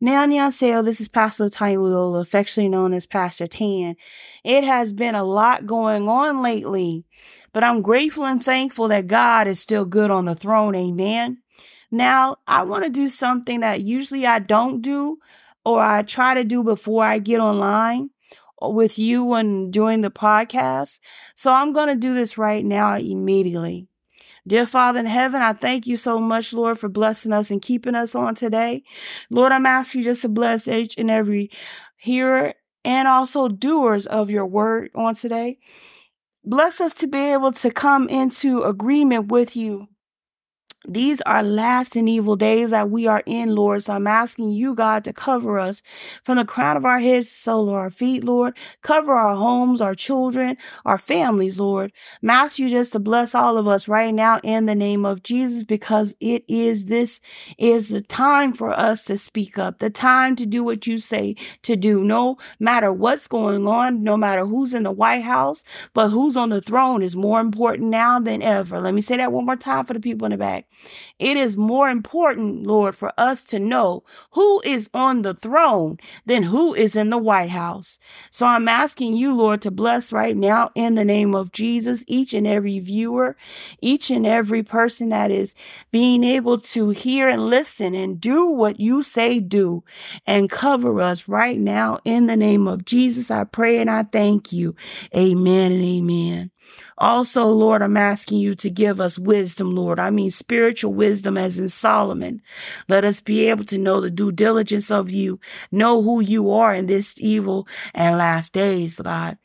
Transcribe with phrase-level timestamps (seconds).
[0.00, 3.96] Now, Annyeonghaseyo, this is Pastor Taiwola, affectionately known as Pastor Tan.
[4.44, 7.04] It has been a lot going on lately,
[7.52, 10.76] but I'm grateful and thankful that God is still good on the throne.
[10.76, 11.38] Amen.
[11.90, 15.18] Now, I want to do something that usually I don't do
[15.64, 18.10] or I try to do before I get online
[18.62, 21.00] with you when doing the podcast.
[21.34, 23.87] So I'm going to do this right now immediately.
[24.48, 27.94] Dear Father in heaven, I thank you so much, Lord, for blessing us and keeping
[27.94, 28.82] us on today.
[29.28, 31.50] Lord, I'm asking you just to bless each and every
[31.98, 35.58] hearer and also doers of your word on today.
[36.44, 39.86] Bless us to be able to come into agreement with you
[40.88, 43.82] these are last and evil days that we are in, Lord.
[43.82, 45.82] So I'm asking you, God, to cover us
[46.24, 48.56] from the crown of our heads, sole of our feet, Lord.
[48.82, 51.92] Cover our homes, our children, our families, Lord.
[52.22, 55.22] I'm asking you just to bless all of us right now in the name of
[55.22, 57.20] Jesus, because it is this
[57.58, 61.36] is the time for us to speak up, the time to do what you say
[61.62, 62.02] to do.
[62.02, 66.48] No matter what's going on, no matter who's in the White House, but who's on
[66.48, 68.80] the throne is more important now than ever.
[68.80, 70.66] Let me say that one more time for the people in the back.
[71.18, 76.44] It is more important, Lord, for us to know who is on the throne than
[76.44, 77.98] who is in the White House.
[78.30, 82.32] So I'm asking you, Lord, to bless right now in the name of Jesus, each
[82.34, 83.36] and every viewer,
[83.80, 85.54] each and every person that is
[85.90, 89.82] being able to hear and listen and do what you say do
[90.26, 93.30] and cover us right now in the name of Jesus.
[93.30, 94.76] I pray and I thank you.
[95.16, 96.50] Amen and amen.
[96.98, 100.00] Also, Lord, I'm asking you to give us wisdom, Lord.
[100.00, 102.42] I mean spiritual wisdom as in Solomon.
[102.88, 105.38] Let us be able to know the due diligence of you,
[105.70, 109.38] know who you are in this evil and last days, God.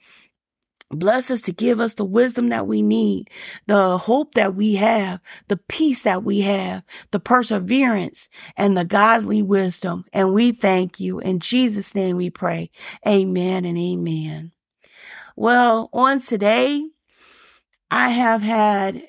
[0.89, 3.29] Bless us to give us the wisdom that we need,
[3.65, 9.41] the hope that we have, the peace that we have, the perseverance and the godly
[9.41, 10.05] wisdom.
[10.13, 11.19] And we thank you.
[11.19, 12.69] In Jesus' name we pray.
[13.07, 14.51] Amen and amen.
[15.35, 16.87] Well, on today,
[17.93, 19.07] I have had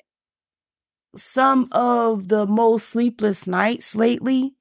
[1.15, 4.53] some of the most sleepless nights lately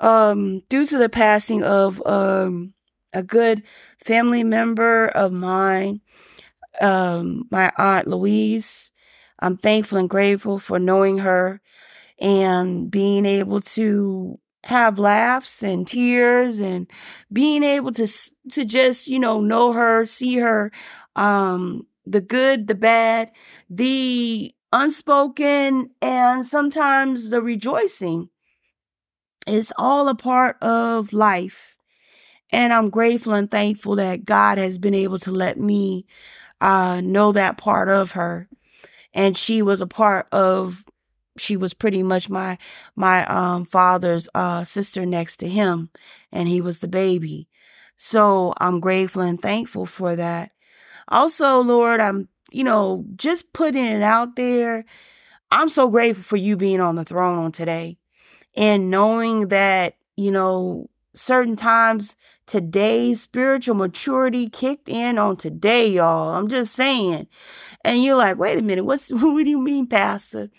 [0.00, 2.74] um, due to the passing of um,
[3.14, 3.62] a good
[4.04, 6.00] family member of mine,
[6.80, 8.92] um, my aunt Louise.
[9.40, 11.60] I'm thankful and grateful for knowing her
[12.20, 16.88] and being able to have laughs and tears and
[17.32, 18.08] being able to
[18.52, 20.72] to just you know know her see her
[21.16, 23.30] um the good, the bad,
[23.70, 28.28] the unspoken, and sometimes the rejoicing.
[29.46, 31.76] It's all a part of life.
[32.50, 36.06] And I'm grateful and thankful that God has been able to let me
[36.60, 38.48] uh, know that part of her.
[39.14, 40.84] And she was a part of
[41.38, 42.58] she was pretty much my
[42.96, 45.90] my um father's uh sister next to him
[46.32, 47.48] and he was the baby.
[47.96, 50.50] So I'm grateful and thankful for that.
[51.08, 54.84] Also, Lord, I'm, you know, just putting it out there.
[55.50, 57.96] I'm so grateful for you being on the throne on today
[58.56, 62.16] and knowing that, you know, certain times
[62.46, 66.34] today spiritual maturity kicked in on today, y'all.
[66.34, 67.26] I'm just saying.
[67.84, 70.50] And you're like, wait a minute, what's what do you mean, Pastor?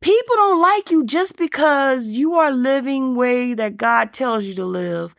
[0.00, 4.64] People don't like you just because you are living way that God tells you to
[4.64, 5.14] live.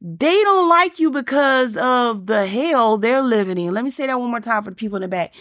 [0.00, 3.74] They don't like you because of the hell they're living in.
[3.74, 5.34] Let me say that one more time for the people in the back.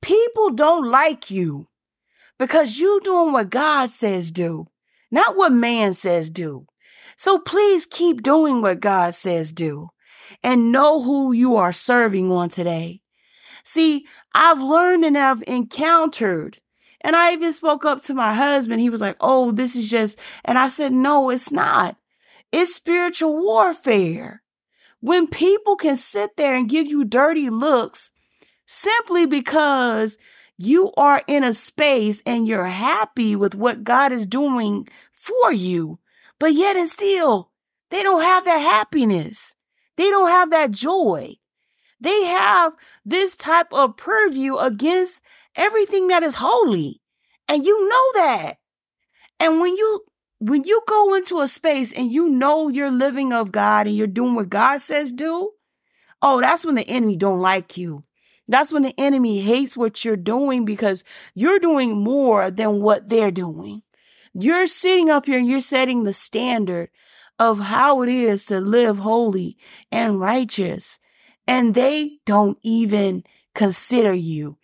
[0.00, 1.68] People don't like you
[2.38, 4.66] because you doing what God says do,
[5.10, 6.66] not what man says do.
[7.16, 9.88] So please keep doing what God says do
[10.42, 13.00] and know who you are serving on today.
[13.64, 16.58] See, I've learned and I've encountered
[17.00, 18.80] and I even spoke up to my husband.
[18.80, 21.96] He was like, Oh, this is just, and I said, No, it's not.
[22.56, 24.44] It's spiritual warfare.
[25.00, 28.12] When people can sit there and give you dirty looks
[28.64, 30.18] simply because
[30.56, 35.98] you are in a space and you're happy with what God is doing for you,
[36.38, 37.50] but yet and still,
[37.90, 39.56] they don't have that happiness.
[39.96, 41.34] They don't have that joy.
[42.00, 42.74] They have
[43.04, 45.20] this type of purview against
[45.56, 47.02] everything that is holy.
[47.48, 48.58] And you know that.
[49.40, 50.04] And when you
[50.38, 54.06] when you go into a space and you know you're living of God and you're
[54.06, 55.52] doing what God says do,
[56.20, 58.04] oh, that's when the enemy don't like you.
[58.46, 61.02] That's when the enemy hates what you're doing because
[61.34, 63.82] you're doing more than what they're doing.
[64.34, 66.90] You're sitting up here and you're setting the standard
[67.38, 69.56] of how it is to live holy
[69.90, 70.98] and righteous.
[71.46, 74.58] And they don't even consider you.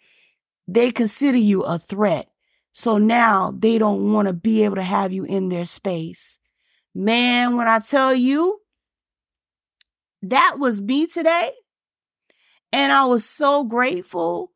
[0.67, 2.30] They consider you a threat.
[2.81, 6.39] So now they don't want to be able to have you in their space.
[6.95, 8.61] Man, when I tell you,
[10.23, 11.53] that was me today.
[12.73, 14.53] And I was so grateful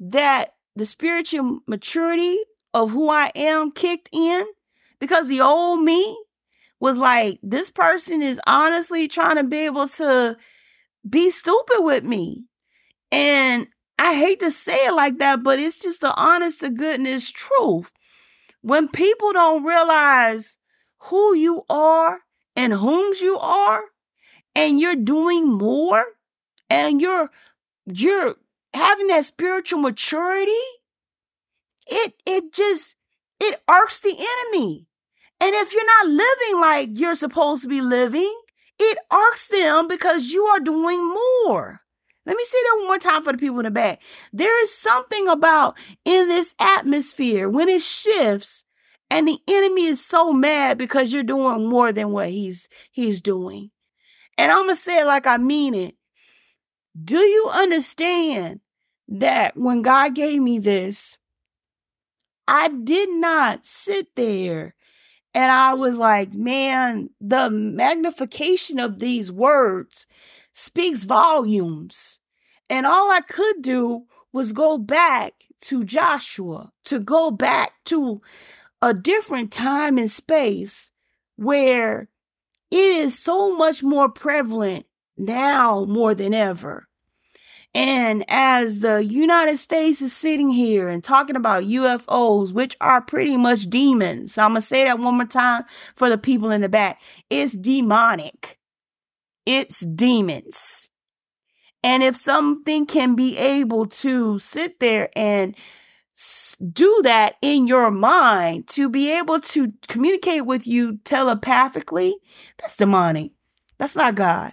[0.00, 2.38] that the spiritual maturity
[2.74, 4.44] of who I am kicked in
[4.98, 6.18] because the old me
[6.80, 10.36] was like, this person is honestly trying to be able to
[11.08, 12.46] be stupid with me.
[13.12, 17.30] And I hate to say it like that, but it's just the honest to goodness
[17.30, 17.92] truth.
[18.62, 20.56] When people don't realize
[21.02, 22.20] who you are
[22.54, 23.82] and whom's you are,
[24.54, 26.04] and you're doing more,
[26.68, 27.30] and you're
[27.86, 28.36] you're
[28.74, 30.52] having that spiritual maturity,
[31.86, 32.96] it it just
[33.40, 34.88] it irks the enemy.
[35.40, 38.34] And if you're not living like you're supposed to be living,
[38.78, 41.80] it irks them because you are doing more.
[42.28, 44.02] Let me say that one more time for the people in the back.
[44.34, 48.66] There is something about in this atmosphere when it shifts
[49.10, 53.70] and the enemy is so mad because you're doing more than what he's he's doing.
[54.36, 55.94] And I'm going to say it like I mean it.
[57.02, 58.60] Do you understand
[59.08, 61.16] that when God gave me this,
[62.46, 64.74] I did not sit there
[65.32, 70.06] and I was like, man, the magnification of these words
[70.58, 72.18] speaks volumes.
[72.68, 78.20] And all I could do was go back to Joshua, to go back to
[78.82, 80.92] a different time and space
[81.36, 82.08] where
[82.70, 86.88] it is so much more prevalent now more than ever.
[87.74, 93.36] And as the United States is sitting here and talking about UFOs, which are pretty
[93.36, 95.64] much demons, so I'm going to say that one more time
[95.94, 97.00] for the people in the back
[97.30, 98.57] it's demonic,
[99.48, 100.90] it's demons.
[101.82, 105.56] And if something can be able to sit there and
[106.72, 112.18] do that in your mind to be able to communicate with you telepathically,
[112.58, 113.30] that's demonic.
[113.78, 114.52] That's not God.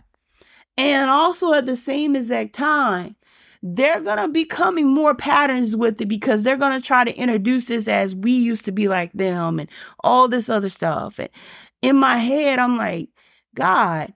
[0.78, 3.18] And also at the same exact time,
[3.62, 7.18] they're going to be coming more patterns with it because they're going to try to
[7.18, 9.70] introduce this as we used to be like them and
[10.06, 11.20] all this other stuff.
[11.20, 11.30] And
[11.82, 13.10] in my head, I'm like,
[13.56, 14.14] God,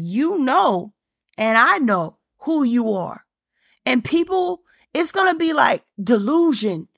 [0.00, 0.92] you know,
[1.38, 3.24] and I know who you are.
[3.84, 4.60] And people,
[4.94, 6.88] it's going to be like delusion.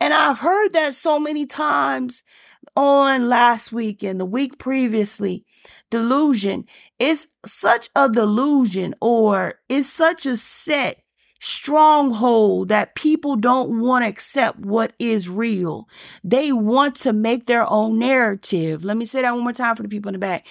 [0.00, 2.24] And I've heard that so many times
[2.76, 5.44] on last week and the week previously
[5.90, 6.64] delusion
[6.98, 11.02] is such a delusion or is such a set
[11.40, 15.88] stronghold that people don't want to accept what is real.
[16.22, 18.84] They want to make their own narrative.
[18.84, 20.46] Let me say that one more time for the people in the back.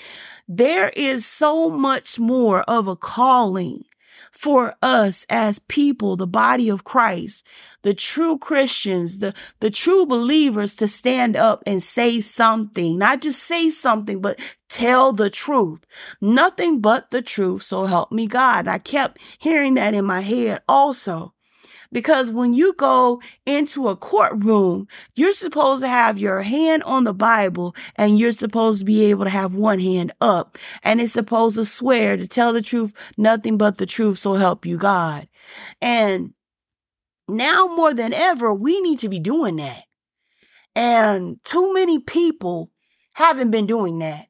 [0.52, 3.86] There is so much more of a calling
[4.32, 7.46] for us as people, the body of Christ,
[7.84, 13.44] the true Christians, the, the true believers to stand up and say something, not just
[13.44, 14.40] say something, but
[14.70, 15.86] tell the truth.
[16.20, 17.62] Nothing but the truth.
[17.62, 18.68] So help me God.
[18.68, 21.36] I kept hearing that in my head also.
[21.92, 27.14] Because when you go into a courtroom, you're supposed to have your hand on the
[27.14, 30.58] Bible and you're supposed to be able to have one hand up.
[30.84, 34.20] And it's supposed to swear to tell the truth, nothing but the truth.
[34.20, 35.28] So help you God.
[35.82, 36.34] And
[37.28, 39.84] now more than ever, we need to be doing that.
[40.76, 42.72] And too many people
[43.14, 44.29] haven't been doing that.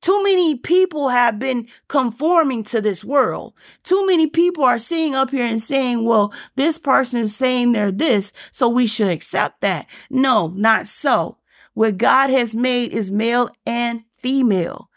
[0.00, 3.54] Too many people have been conforming to this world.
[3.82, 7.92] Too many people are sitting up here and saying, well, this person is saying they're
[7.92, 9.86] this, so we should accept that.
[10.08, 11.38] No, not so.
[11.74, 14.90] What God has made is male and female.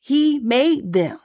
[0.00, 1.18] He made them.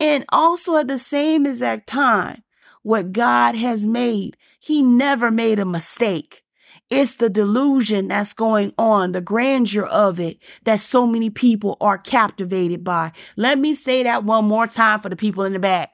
[0.00, 2.42] And also at the same exact time,
[2.82, 6.42] what God has made, He never made a mistake.
[6.90, 11.98] It's the delusion that's going on, the grandeur of it that so many people are
[11.98, 13.12] captivated by.
[13.36, 15.90] Let me say that one more time for the people in the back.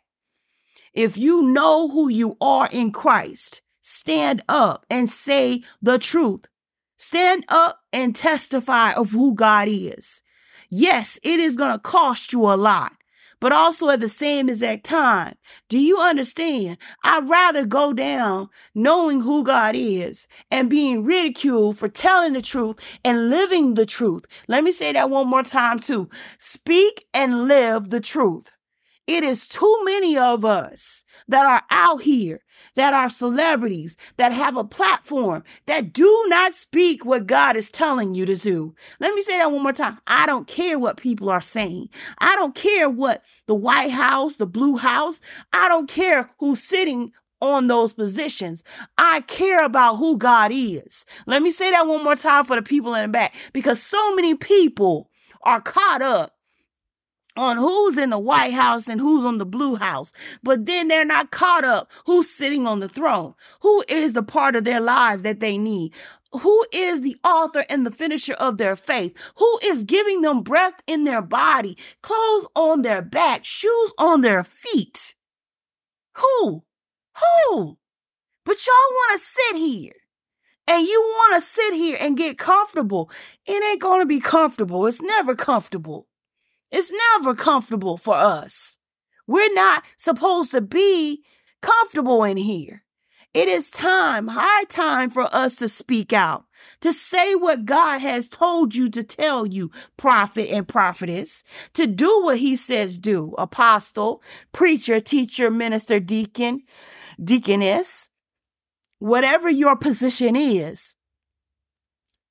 [0.93, 6.47] If you know who you are in Christ, stand up and say the truth.
[6.97, 10.23] Stand up and testify of who God is.
[10.71, 12.93] Yes, it is going to cost you a lot
[13.45, 15.35] but also at the same exact time.
[15.69, 16.79] Do you understand?
[17.05, 22.77] I'd rather go down knowing who God is and being ridiculed for telling the truth
[23.05, 24.25] and living the truth.
[24.49, 26.09] Let me say that one more time too.
[26.39, 28.51] Speak and live the truth.
[29.07, 32.41] It is too many of us that are out here,
[32.75, 38.15] that are celebrities, that have a platform, that do not speak what God is telling
[38.15, 38.75] you to do.
[39.01, 39.99] Let me say that one more time.
[40.07, 41.89] I don't care what people are saying.
[42.19, 45.21] I don't care what the White House, the Blue House,
[45.53, 48.65] I don't care who's sitting on those positions.
[48.97, 51.05] I care about who God is.
[51.27, 54.15] Let me say that one more time for the people in the back because so
[54.15, 55.11] many people
[55.43, 56.35] are caught up
[57.37, 60.13] on who's in the White House and who's on the Blue House,
[60.43, 64.57] but then they're not caught up who's sitting on the throne, who is the part
[64.57, 65.93] of their lives that they need.
[66.33, 69.17] Who is the author and the finisher of their faith?
[69.37, 74.43] Who is giving them breath in their body, clothes on their back, shoes on their
[74.43, 75.15] feet?
[76.15, 76.65] Who?
[77.17, 77.79] Who?
[78.45, 79.93] But y'all want to sit here
[80.67, 83.11] and you want to sit here and get comfortable.
[83.47, 84.87] It ain't going to be comfortable.
[84.87, 86.09] It's never comfortable.
[86.77, 88.79] It's never comfortable for us.
[89.29, 91.23] We're not supposed to be
[91.63, 92.83] comfortable in here.
[93.33, 96.47] It is time, high time for us to speak out,
[96.81, 102.23] to say what God has told you to tell you, prophet and prophetess, to do
[102.25, 106.63] what he says do, apostle, preacher, teacher, minister, deacon,
[107.23, 108.09] deaconess,
[108.99, 110.97] whatever your position is.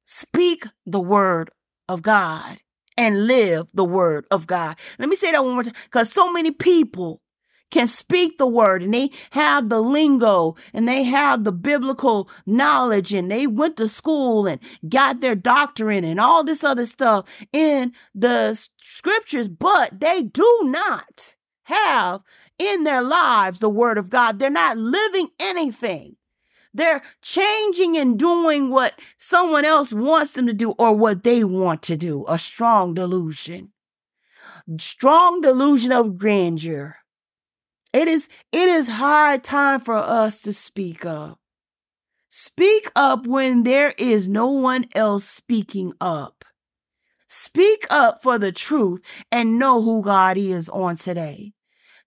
[0.03, 1.49] Speak the word
[1.87, 2.59] of God
[2.97, 4.77] and live the word of God.
[4.99, 7.21] Let me say that one more time because so many people
[7.71, 13.13] can speak the word and they have the lingo and they have the biblical knowledge
[13.13, 17.91] and they went to school and got their doctorate and all this other stuff in
[18.13, 22.21] the scriptures, but they do not have
[22.59, 24.37] in their lives the word of God.
[24.37, 26.17] They're not living anything.
[26.73, 31.83] They're changing and doing what someone else wants them to do or what they want
[31.83, 32.25] to do.
[32.27, 33.71] A strong delusion.
[34.79, 36.97] Strong delusion of grandeur.
[37.93, 41.39] It is, it is high time for us to speak up.
[42.29, 46.43] Speak up when there is no one else speaking up.
[47.27, 51.53] Speak up for the truth and know who God is on today.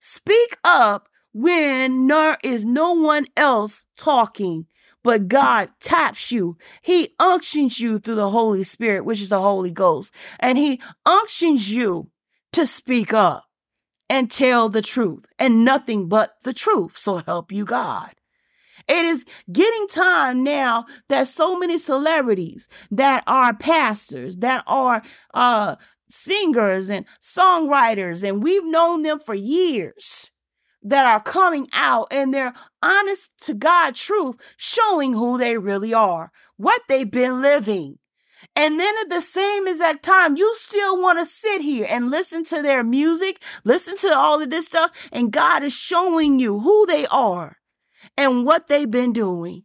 [0.01, 4.65] Speak up when there is no one else talking,
[5.03, 6.57] but God taps you.
[6.81, 11.71] He unctions you through the Holy Spirit, which is the Holy Ghost, and He unctions
[11.71, 12.09] you
[12.53, 13.45] to speak up
[14.09, 16.97] and tell the truth and nothing but the truth.
[16.97, 18.13] So help you God.
[18.87, 25.03] It is getting time now that so many celebrities that are pastors, that are
[25.35, 25.75] uh,
[26.09, 30.31] singers and songwriters, and we've known them for years
[30.81, 36.31] that are coming out and they're honest to God truth, showing who they really are,
[36.55, 37.99] what they've been living.
[38.55, 42.45] And then at the same exact time, you still want to sit here and listen
[42.45, 46.85] to their music, listen to all of this stuff, and God is showing you who
[46.85, 47.57] they are
[48.15, 49.63] and what they've been doing.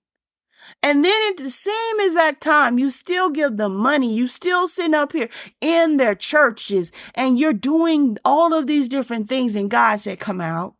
[0.82, 4.12] And then at the same exact time, you still give them money.
[4.12, 5.28] You still sitting up here
[5.60, 9.54] in their churches and you're doing all of these different things.
[9.54, 10.74] And God said, come out.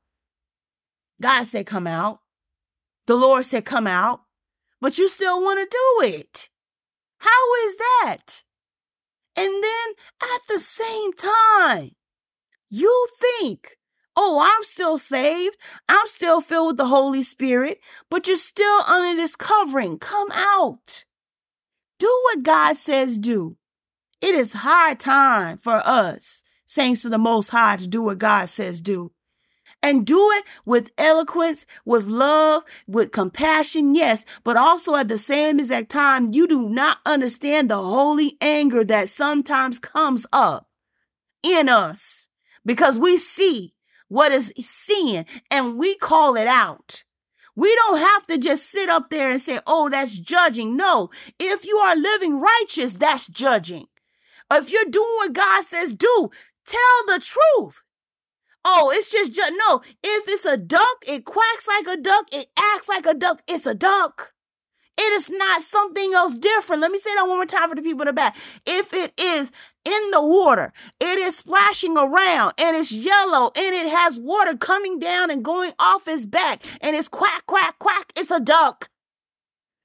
[1.23, 2.21] God said, come out.
[3.07, 4.23] The Lord said, come out.
[4.81, 6.49] But you still want to do it.
[7.19, 8.43] How is that?
[9.37, 11.93] And then at the same time,
[12.69, 13.77] you think,
[14.17, 15.57] oh, I'm still saved.
[15.89, 17.79] I'm still filled with the Holy Spirit,
[18.11, 19.99] but you're still under this covering.
[19.99, 21.05] Come out.
[22.01, 23.57] Do what God says do.
[24.21, 28.49] It is high time for us, saints of the Most High, to do what God
[28.49, 29.13] says do
[29.83, 35.59] and do it with eloquence, with love, with compassion, yes, but also at the same
[35.59, 40.69] exact time, you do not understand the holy anger that sometimes comes up
[41.43, 42.29] in us
[42.65, 43.75] because we see
[44.09, 47.05] what is sin and we call it out.
[47.55, 50.77] We don't have to just sit up there and say, oh, that's judging.
[50.77, 53.87] No, if you are living righteous, that's judging.
[54.51, 56.31] If you're doing what God says do,
[56.65, 57.83] tell the truth.
[58.65, 59.83] Oh, it's just, just no.
[60.03, 63.67] If it's a duck, it quacks like a duck, it acts like a duck, it's
[63.67, 64.33] a duck.
[64.99, 66.83] It is not something else different.
[66.83, 68.37] Let me say that one more time for the people in the back.
[68.67, 69.51] If it is
[69.85, 74.99] in the water, it is splashing around and it's yellow and it has water coming
[74.99, 78.91] down and going off its back and it's quack, quack, quack, it's a duck.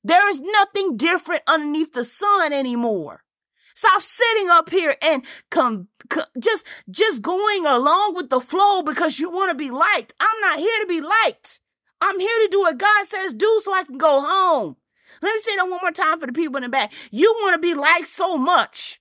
[0.03, 3.23] There is nothing different underneath the sun anymore.
[3.77, 9.19] Stop sitting up here and com- com- just just going along with the flow because
[9.19, 10.15] you want to be liked.
[10.19, 11.59] I'm not here to be liked.
[12.01, 14.77] I'm here to do what God says do so I can go home.
[15.21, 16.91] Let me say that one more time for the people in the back.
[17.11, 18.99] You want to be liked so much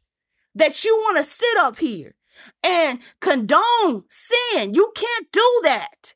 [0.55, 2.15] that you want to sit up here
[2.63, 4.75] and condone sin.
[4.75, 6.13] You can't do that.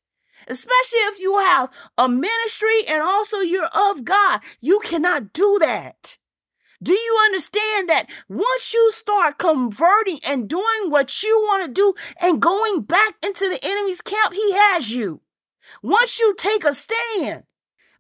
[0.47, 4.43] Especially if you have a ministry and also you're of God.
[4.61, 6.19] You cannot do that.
[6.83, 11.95] Do you understand that once you start converting and doing what you want to do
[12.21, 15.21] and going back into the enemy's camp, he has you.
[15.83, 17.45] Once you take a stand,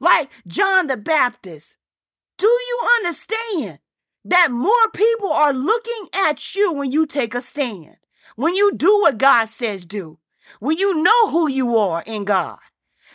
[0.01, 1.77] like John the Baptist,
[2.39, 3.81] do you understand
[4.25, 7.97] that more people are looking at you when you take a stand?
[8.37, 10.19] when you do what God says do,
[10.59, 12.59] when you know who you are in God.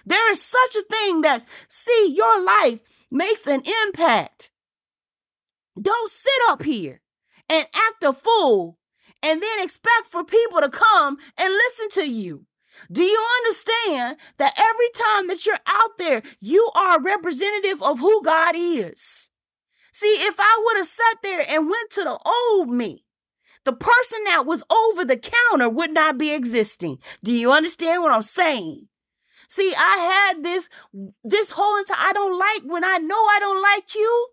[0.06, 2.80] There is such a thing that, see, your life
[3.10, 4.52] makes an impact.
[5.80, 7.02] Don't sit up here
[7.50, 8.78] and act a fool
[9.22, 12.46] and then expect for people to come and listen to you.
[12.92, 18.00] Do you understand that every time that you're out there, you are a representative of
[18.00, 19.30] who God is?
[19.94, 23.06] See, if I would have sat there and went to the old me,
[23.64, 27.00] the person that was over the counter would not be existing.
[27.24, 28.88] Do you understand what I'm saying?
[29.48, 30.70] See, I had this
[31.24, 34.28] this whole entire I don't like when I know I don't like you.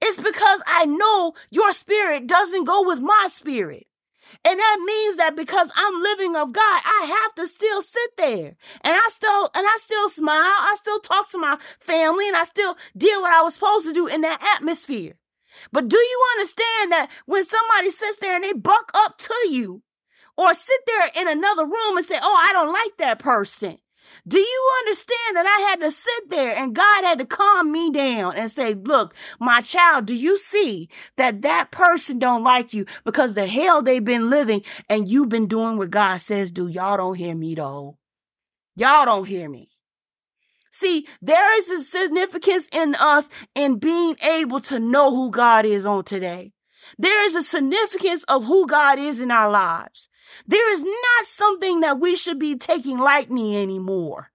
[0.00, 3.86] It's because I know your spirit doesn't go with my spirit.
[4.44, 8.56] And that means that because I'm living of God, I have to still sit there.
[8.82, 10.36] And I still and I still smile.
[10.40, 13.92] I still talk to my family and I still did what I was supposed to
[13.92, 15.14] do in that atmosphere.
[15.72, 19.82] But do you understand that when somebody sits there and they buck up to you
[20.36, 23.78] or sit there in another room and say, "Oh, I don't like that person."
[24.28, 27.92] Do you understand that I had to sit there and God had to calm me
[27.92, 32.86] down and say, look, my child, do you see that that person don't like you
[33.04, 36.66] because the hell they've been living and you've been doing what God says do?
[36.66, 37.98] Y'all don't hear me though.
[38.74, 39.68] Y'all don't hear me.
[40.72, 45.86] See, there is a significance in us in being able to know who God is
[45.86, 46.52] on today.
[46.98, 50.08] There is a significance of who God is in our lives.
[50.46, 54.30] There is not something that we should be taking lightly anymore.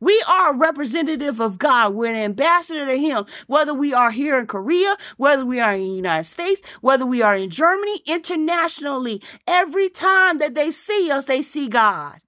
[0.00, 1.94] We are a representative of God.
[1.94, 5.80] We're an ambassador to Him, whether we are here in Korea, whether we are in
[5.80, 9.22] the United States, whether we are in Germany, internationally.
[9.46, 12.20] Every time that they see us, they see God.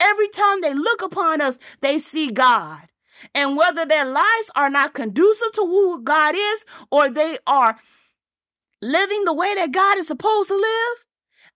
[0.00, 2.88] Every time they look upon us, they see God.
[3.34, 7.78] And whether their lives are not conducive to who God is or they are
[8.82, 11.06] living the way that God is supposed to live,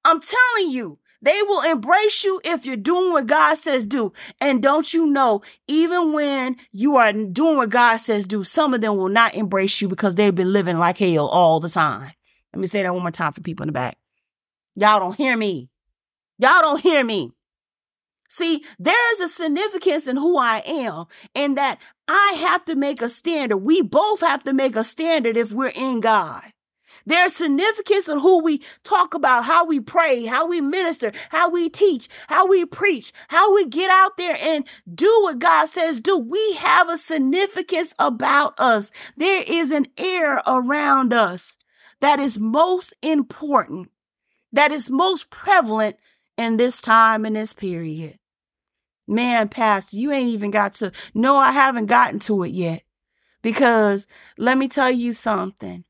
[0.05, 4.13] I'm telling you, they will embrace you if you're doing what God says do.
[4.41, 8.81] And don't you know, even when you are doing what God says do, some of
[8.81, 12.13] them will not embrace you because they've been living like hell all the time.
[12.53, 13.99] Let me say that one more time for people in the back.
[14.77, 15.69] Y'all don't hear me.
[16.39, 17.33] Y'all don't hear me.
[18.29, 23.01] See, there is a significance in who I am, in that I have to make
[23.01, 23.59] a standard.
[23.59, 26.43] We both have to make a standard if we're in God.
[27.07, 31.71] There's significance in who we talk about, how we pray, how we minister, how we
[31.71, 36.19] teach, how we preach, how we get out there and do what God says do.
[36.19, 38.91] We have a significance about us.
[39.17, 41.57] There is an air around us
[42.01, 43.91] that is most important,
[44.53, 45.97] that is most prevalent
[46.37, 48.19] in this time and this period.
[49.07, 50.91] Man, Pastor, you ain't even got to.
[51.15, 52.83] No, I haven't gotten to it yet.
[53.43, 55.85] Because let me tell you something.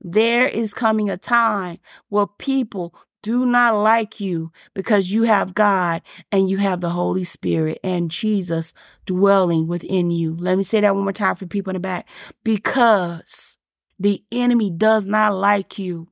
[0.00, 6.02] There is coming a time where people do not like you because you have God
[6.30, 8.72] and you have the Holy Spirit and Jesus
[9.06, 10.36] dwelling within you.
[10.36, 12.08] Let me say that one more time for people in the back.
[12.44, 13.58] Because
[13.98, 16.08] the enemy does not like you.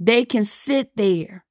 [0.00, 1.44] They can sit there,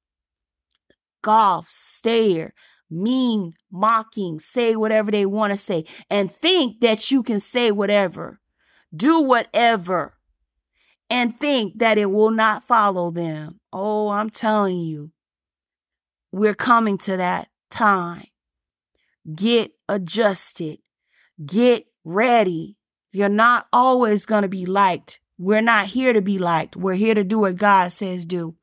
[1.22, 2.54] golf, stare,
[2.90, 8.40] mean, mocking, say whatever they want to say, and think that you can say whatever,
[8.94, 10.17] do whatever
[11.10, 13.60] and think that it will not follow them.
[13.72, 15.12] Oh, I'm telling you,
[16.32, 18.24] we're coming to that time.
[19.34, 20.78] Get adjusted,
[21.44, 22.76] get ready.
[23.12, 25.20] You're not always going to be liked.
[25.38, 26.76] We're not here to be liked.
[26.76, 28.56] We're here to do what God says do.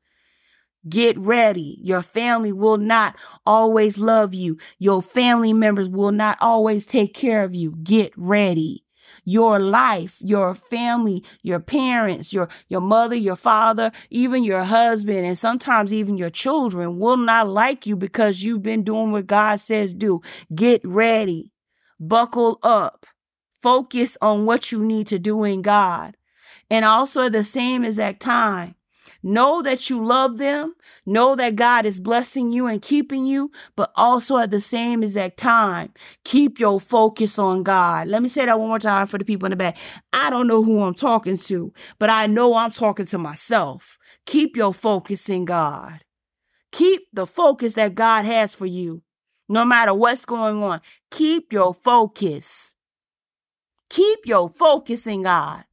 [0.88, 1.78] Get ready.
[1.82, 4.56] Your family will not always love you.
[4.78, 7.74] Your family members will not always take care of you.
[7.82, 8.85] Get ready
[9.26, 15.36] your life, your family, your parents, your, your mother, your father, even your husband, and
[15.36, 19.92] sometimes even your children will not like you because you've been doing what God says
[19.92, 20.22] do.
[20.54, 21.52] Get ready.
[21.98, 23.04] Buckle up.
[23.60, 26.16] Focus on what you need to do in God.
[26.70, 28.76] And also at the same exact time,
[29.22, 30.74] Know that you love them.
[31.04, 35.36] Know that God is blessing you and keeping you, but also at the same exact
[35.38, 35.92] time,
[36.24, 38.08] keep your focus on God.
[38.08, 39.76] Let me say that one more time for the people in the back.
[40.12, 43.98] I don't know who I'm talking to, but I know I'm talking to myself.
[44.26, 46.04] Keep your focus in God.
[46.72, 49.02] Keep the focus that God has for you.
[49.48, 52.74] No matter what's going on, keep your focus.
[53.88, 55.64] Keep your focus in God.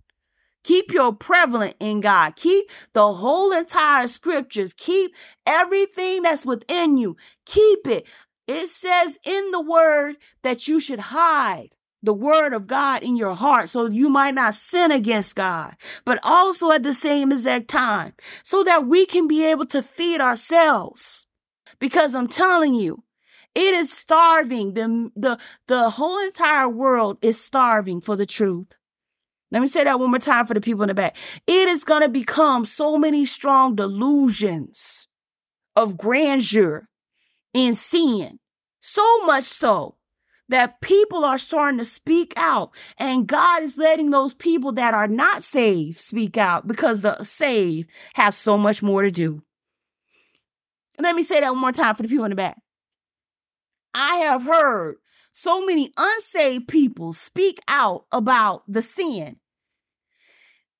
[0.63, 2.35] Keep your prevalent in God.
[2.35, 4.73] Keep the whole entire scriptures.
[4.73, 5.13] Keep
[5.45, 7.17] everything that's within you.
[7.45, 8.07] Keep it.
[8.47, 13.33] It says in the word that you should hide the word of God in your
[13.33, 18.13] heart so you might not sin against God, but also at the same exact time
[18.43, 21.25] so that we can be able to feed ourselves.
[21.79, 23.03] Because I'm telling you,
[23.55, 24.73] it is starving.
[24.73, 28.75] The, the, the whole entire world is starving for the truth.
[29.53, 31.15] Let me say that one more time for the people in the back.
[31.45, 35.07] It is going to become so many strong delusions
[35.75, 36.89] of grandeur
[37.53, 38.39] in sin.
[38.79, 39.97] So much so
[40.49, 45.07] that people are starting to speak out and God is letting those people that are
[45.07, 49.43] not saved speak out because the saved have so much more to do.
[50.97, 52.57] Let me say that one more time for the people in the back.
[53.93, 54.95] I have heard
[55.31, 59.37] so many unsaved people speak out about the sin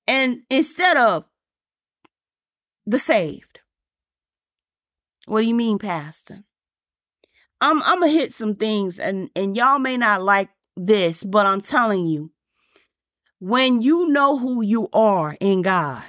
[0.07, 1.25] and instead of
[2.85, 3.61] the saved.
[5.25, 6.43] What do you mean, Pastor?
[7.61, 11.61] I'm I'm gonna hit some things and and y'all may not like this, but I'm
[11.61, 12.31] telling you,
[13.39, 16.03] when you know who you are in God,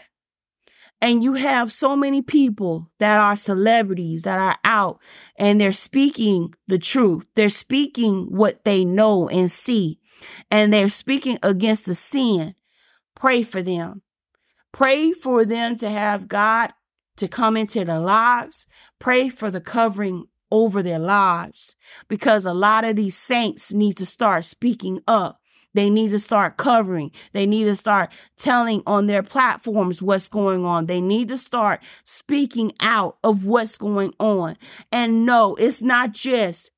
[1.00, 5.00] and you have so many people that are celebrities that are out
[5.36, 7.26] and they're speaking the truth.
[7.34, 10.00] They're speaking what they know and see,
[10.50, 12.54] and they're speaking against the sin.
[13.24, 14.02] Pray for them.
[14.70, 16.74] Pray for them to have God
[17.16, 18.66] to come into their lives.
[18.98, 21.74] Pray for the covering over their lives
[22.06, 25.40] because a lot of these saints need to start speaking up.
[25.72, 27.12] They need to start covering.
[27.32, 30.84] They need to start telling on their platforms what's going on.
[30.84, 34.58] They need to start speaking out of what's going on.
[34.92, 36.70] And no, it's not just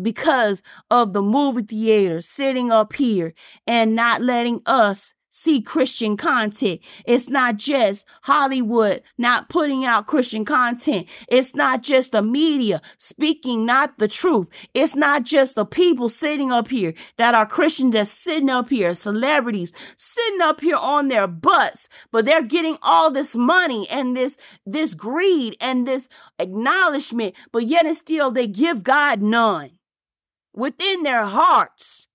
[0.00, 3.34] because of the movie theater sitting up here
[3.66, 6.80] and not letting us see Christian content.
[7.04, 11.08] It's not just Hollywood not putting out Christian content.
[11.26, 14.46] It's not just the media speaking not the truth.
[14.74, 18.94] It's not just the people sitting up here that are Christian that's sitting up here,
[18.94, 24.36] celebrities sitting up here on their butts, but they're getting all this money and this,
[24.64, 29.72] this greed and this acknowledgement, but yet and still they give God none
[30.54, 32.06] within their hearts.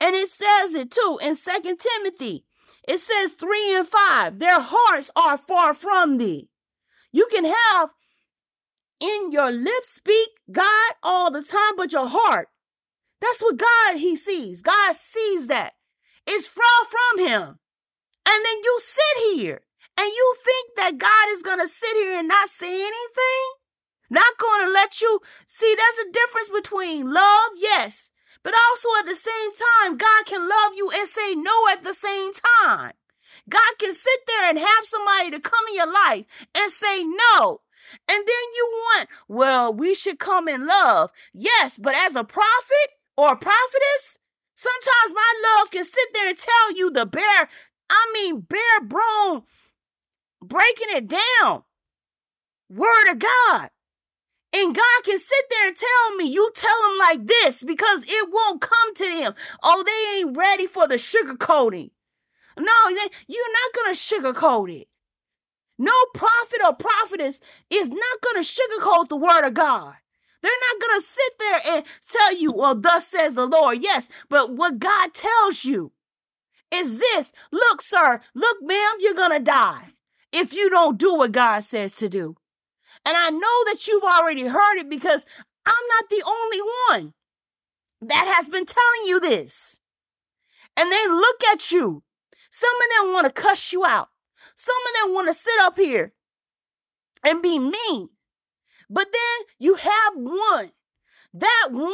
[0.00, 2.44] And it says it too in Second Timothy
[2.86, 6.48] it says three and five, their hearts are far from thee.
[7.12, 7.90] You can have
[9.00, 12.48] in your lips speak God all the time, but your heart,
[13.20, 14.62] that's what God he sees.
[14.62, 15.74] God sees that.
[16.26, 17.42] It's far from him.
[18.24, 19.62] And then you sit here
[19.98, 23.61] and you think that God is going to sit here and not say anything?
[24.12, 28.10] Not going to let you see there's a difference between love, yes,
[28.42, 31.94] but also at the same time, God can love you and say no at the
[31.94, 32.92] same time.
[33.48, 37.62] God can sit there and have somebody to come in your life and say no.
[38.06, 41.10] And then you want, well, we should come in love.
[41.32, 44.18] Yes, but as a prophet or a prophetess,
[44.54, 47.48] sometimes my love can sit there and tell you the bare,
[47.88, 49.44] I mean, bare bone,
[50.44, 51.62] breaking it down.
[52.70, 53.70] Word of God.
[54.54, 58.28] And God can sit there and tell me, you tell them like this because it
[58.30, 59.34] won't come to them.
[59.62, 61.90] Oh, they ain't ready for the sugar coating.
[62.58, 64.88] No, they, you're not going to sugarcoat it.
[65.78, 69.94] No prophet or prophetess is not going to sugarcoat the word of God.
[70.42, 73.78] They're not going to sit there and tell you, well, thus says the Lord.
[73.82, 75.92] Yes, but what God tells you
[76.72, 79.94] is this look, sir, look, ma'am, you're going to die
[80.32, 82.36] if you don't do what God says to do.
[83.04, 85.26] And I know that you've already heard it because
[85.66, 87.14] I'm not the only one
[88.00, 89.80] that has been telling you this.
[90.76, 92.02] And they look at you.
[92.50, 94.08] Some of them want to cuss you out.
[94.54, 96.12] Some of them want to sit up here
[97.24, 98.10] and be mean.
[98.88, 100.72] But then you have one
[101.34, 101.90] that one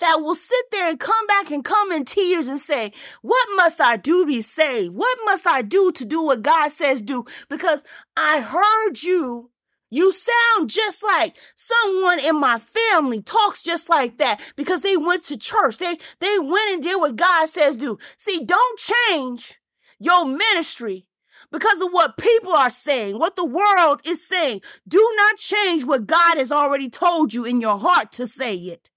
[0.00, 2.92] that will sit there and come back and come in tears and say,
[3.22, 4.94] What must I do to be saved?
[4.94, 7.24] What must I do to do what God says do?
[7.48, 7.84] Because
[8.16, 9.50] I heard you
[9.90, 15.24] you sound just like someone in my family talks just like that because they went
[15.24, 15.78] to church.
[15.78, 17.98] They they went and did what God says do.
[18.16, 19.60] See, don't change
[19.98, 21.08] your ministry
[21.50, 24.60] because of what people are saying, what the world is saying.
[24.86, 28.90] Do not change what God has already told you in your heart to say it.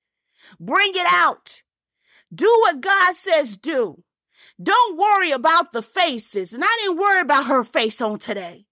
[0.60, 1.64] Bring it out.
[2.34, 4.04] Do what God says do.
[4.62, 6.54] Don't worry about the faces.
[6.54, 8.68] And I didn't worry about her face on today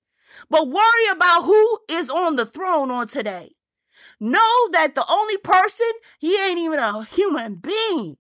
[0.52, 3.54] but worry about who is on the throne on today.
[4.20, 8.18] Know that the only person, he ain't even a human being.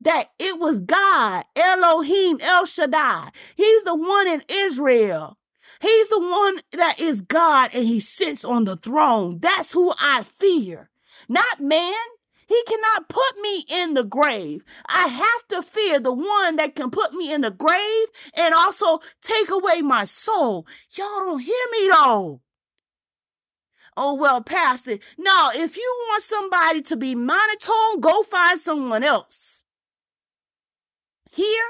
[0.00, 3.30] That it was God, Elohim, El Shaddai.
[3.54, 5.38] He's the one in Israel.
[5.80, 9.38] He's the one that is God and he sits on the throne.
[9.40, 10.90] That's who I fear.
[11.28, 11.94] Not man,
[12.52, 14.62] he cannot put me in the grave.
[14.86, 18.98] I have to fear the one that can put me in the grave and also
[19.22, 20.66] take away my soul.
[20.90, 22.42] Y'all don't hear me though.
[23.96, 24.98] Oh, well, Pastor.
[25.18, 29.64] No, if you want somebody to be monotone, go find someone else.
[31.30, 31.64] Here,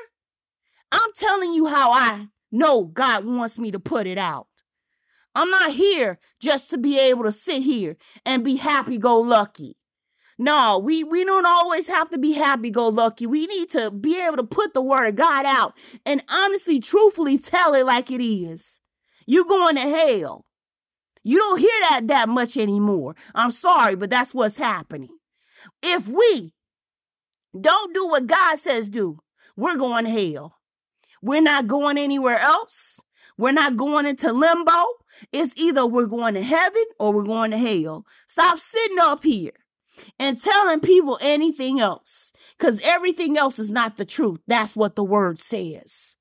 [0.91, 4.49] I'm telling you how I know God wants me to put it out.
[5.33, 9.77] I'm not here just to be able to sit here and be happy go lucky.
[10.43, 13.29] No, we, we don't always have to be happy go lucky.
[13.29, 15.73] We need to be able to put the word of God out
[16.05, 18.81] and honestly, truthfully tell it like it is.
[19.25, 20.45] You going to hell.
[21.23, 23.15] You don't hear that that much anymore.
[23.37, 25.17] I'm sorry, but that's what's happening.
[25.81, 26.55] If we
[27.59, 29.19] don't do what God says do,
[29.57, 30.59] we're going to hell.
[31.23, 32.99] We're not going anywhere else.
[33.39, 34.73] We're not going into limbo.
[35.31, 38.05] It's either we're going to heaven or we're going to hell.
[38.27, 39.53] Stop sitting up here
[40.19, 44.41] and telling people anything else because everything else is not the truth.
[44.47, 46.17] That's what the word says.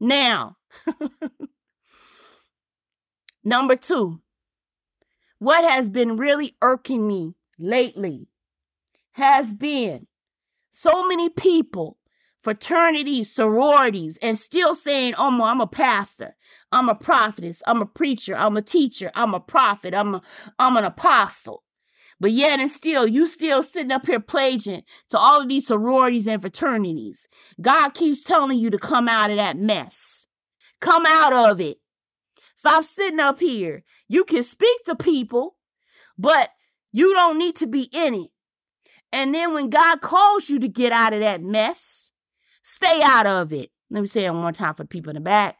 [0.00, 0.56] Now,
[3.44, 4.20] number two,
[5.38, 8.28] what has been really irking me lately
[9.12, 10.06] has been
[10.70, 11.98] so many people
[12.44, 16.36] fraternities, sororities, and still saying, oh, I'm a pastor,
[16.70, 20.22] I'm a prophetess, I'm a preacher, I'm a teacher, I'm a prophet, I'm, a,
[20.58, 21.63] I'm an apostle.
[22.20, 26.26] But yet and still, you still sitting up here pledging to all of these sororities
[26.26, 27.28] and fraternities.
[27.60, 30.26] God keeps telling you to come out of that mess.
[30.80, 31.78] Come out of it.
[32.54, 33.82] Stop sitting up here.
[34.08, 35.56] You can speak to people,
[36.16, 36.50] but
[36.92, 38.30] you don't need to be in it.
[39.12, 42.04] And then when God calls you to get out of that mess,
[42.64, 43.70] Stay out of it.
[43.90, 45.58] Let me say it one more time for the people in the back.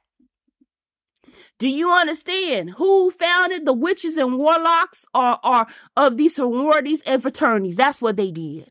[1.59, 7.23] Do you understand who founded the witches and warlocks or, or of these sororities and
[7.23, 7.77] fraternities?
[7.77, 8.71] That's what they did.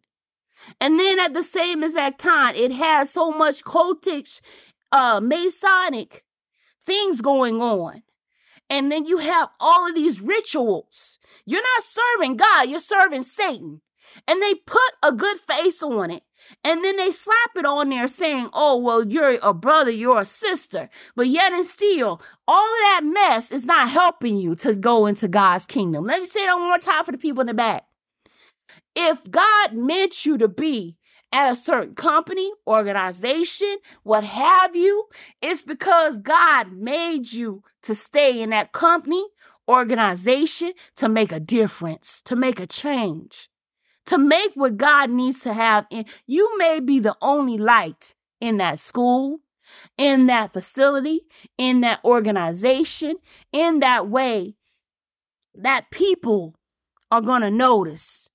[0.80, 4.41] And then at the same exact time, it has so much cultish,
[4.91, 6.24] uh, Masonic
[6.86, 8.04] things going on.
[8.69, 11.19] And then you have all of these rituals.
[11.46, 13.82] You're not serving God, you're serving Satan
[14.28, 16.24] and they put a good face on it.
[16.63, 20.26] And then they slap it on there saying, oh, well, you're a brother, you're a
[20.26, 20.89] sister.
[21.16, 25.28] But yet and still, all of that mess is not helping you to go into
[25.28, 26.06] God's kingdom.
[26.06, 27.86] Let me say that one more time for the people in the back.
[28.96, 30.98] If God meant you to be
[31.32, 35.06] at a certain company, organization, what have you,
[35.42, 39.26] it's because God made you to stay in that company,
[39.68, 43.50] organization, to make a difference, to make a change
[44.06, 48.58] to make what God needs to have in you may be the only light in
[48.58, 49.39] that school,
[49.98, 51.22] in that facility,
[51.58, 53.16] in that organization,
[53.52, 54.56] in that way
[55.56, 56.56] that people
[57.12, 58.30] are going to notice.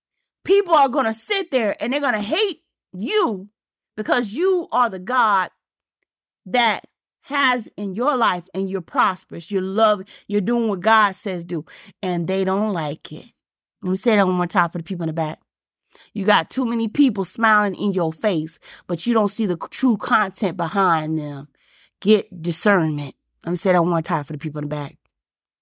[0.45, 3.49] People are going to sit there and they're going to hate you
[3.97, 5.51] because you are the God
[6.47, 6.85] that
[7.23, 11.65] has in your life and you're prosperous, you're loving, you're doing what God says do,
[12.03, 13.27] and they don't like it.
[13.83, 15.41] Let me say that one more time for the people in the back.
[16.13, 19.97] You got too many people smiling in your face, but you don't see the true
[19.97, 21.49] content behind them.
[22.01, 23.15] Get discernment.
[23.45, 24.97] Let me say that one time for the people in the back.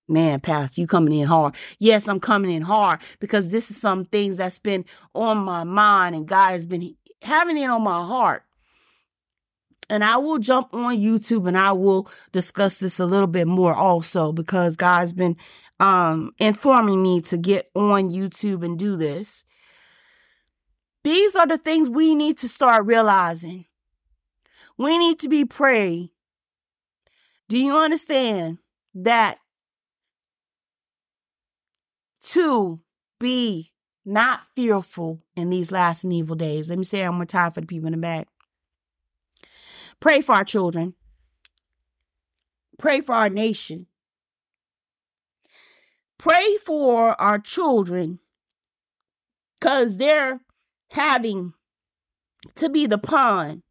[0.09, 1.57] Man, Pastor, you coming in hard.
[1.79, 4.85] Yes, I'm coming in hard because this is some things that's been
[5.15, 8.45] on my mind and God has been having it on my heart.
[9.89, 13.75] And I will jump on YouTube and I will discuss this a little bit more
[13.75, 15.37] also because God's been
[15.79, 19.45] um informing me to get on YouTube and do this.
[21.07, 23.67] These are the things we need to start realizing.
[24.77, 26.11] We need to be praying.
[27.49, 28.59] Do you understand
[28.93, 29.39] that
[32.23, 32.81] to
[33.21, 33.71] be
[34.05, 36.69] not fearful in these last and evil days?
[36.69, 38.27] Let me say that one more time for the people in the back.
[40.01, 40.95] Pray for our children.
[42.81, 43.87] Pray for our nation.
[46.19, 48.19] Pray for our children
[49.61, 50.41] because they're
[50.91, 51.53] having
[52.55, 53.63] to be the pawn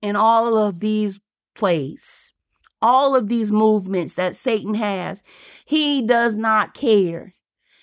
[0.00, 1.20] in all of these
[1.54, 2.32] plays,
[2.80, 5.22] all of these movements that Satan has.
[5.64, 7.34] He does not care.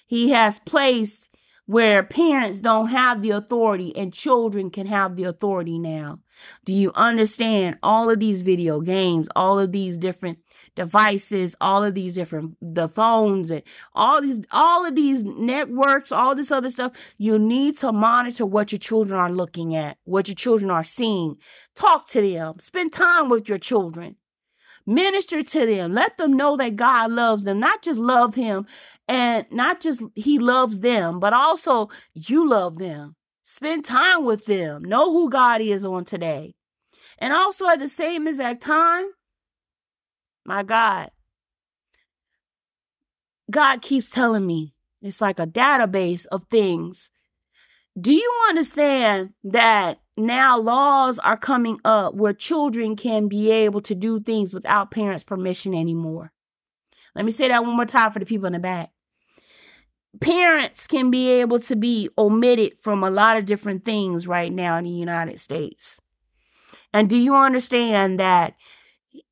[0.05, 1.29] He has placed
[1.65, 6.19] where parents don't have the authority and children can have the authority now.
[6.65, 10.39] Do you understand all of these video games, all of these different
[10.79, 13.61] devices, all of these different the phones and
[13.93, 18.71] all these all of these networks, all this other stuff, you need to monitor what
[18.71, 21.35] your children are looking at, what your children are seeing.
[21.75, 22.59] Talk to them.
[22.59, 24.15] Spend time with your children.
[24.85, 25.91] Minister to them.
[25.91, 27.59] Let them know that God loves them.
[27.59, 28.65] Not just love Him
[29.05, 33.17] and not just He loves them, but also you love them.
[33.43, 34.85] Spend time with them.
[34.85, 36.53] Know who God is on today.
[37.17, 39.07] And also at the same exact time,
[40.49, 41.11] my God,
[43.51, 47.11] God keeps telling me It's like a database of things.
[47.99, 53.95] Do you understand that now laws are coming up where children can be able to
[53.95, 56.31] do things without parents' permission anymore?
[57.15, 58.89] Let me say that one more time for the people in the back.
[60.19, 64.77] Parents can be able to be omitted from a lot of different things right now
[64.77, 66.01] in the United States.
[66.91, 68.55] And do you understand that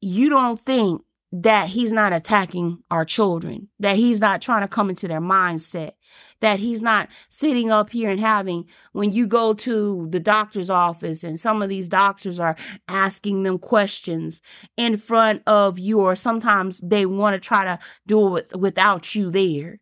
[0.01, 1.01] you don't think
[1.31, 5.91] that he's not attacking our children, that he's not trying to come into their mindset,
[6.39, 11.25] that he's not sitting up here and having, when you go to the doctor's office
[11.25, 12.55] and some of these doctors are
[12.87, 14.41] asking them questions
[14.77, 19.29] in front of you, or sometimes they want to try to do it without you
[19.29, 19.79] there.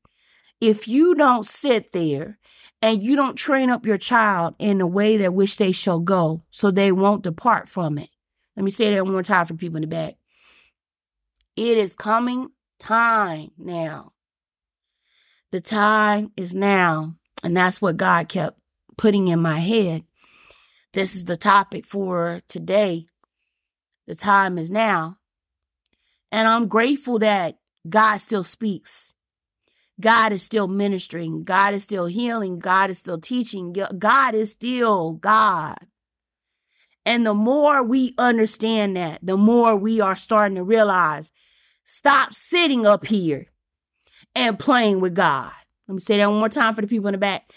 [0.59, 2.39] If you don't sit there
[2.81, 6.41] and you don't train up your child in the way that which they shall go,
[6.49, 8.09] so they won't depart from it.
[8.55, 10.15] Let me say that one more time for people in the back
[11.55, 14.13] it is coming time now.
[15.51, 17.15] The time is now.
[17.43, 18.59] And that's what God kept
[18.97, 20.03] putting in my head.
[20.93, 23.05] This is the topic for today.
[24.07, 25.17] The time is now.
[26.31, 29.13] And I'm grateful that God still speaks.
[29.99, 31.43] God is still ministering.
[31.43, 32.59] God is still healing.
[32.59, 33.73] God is still teaching.
[33.97, 35.77] God is still God.
[37.05, 41.31] And the more we understand that, the more we are starting to realize
[41.85, 43.45] Stop sitting up here
[44.33, 45.51] and playing with God.
[45.87, 47.53] Let me say that one more time for the people in the back.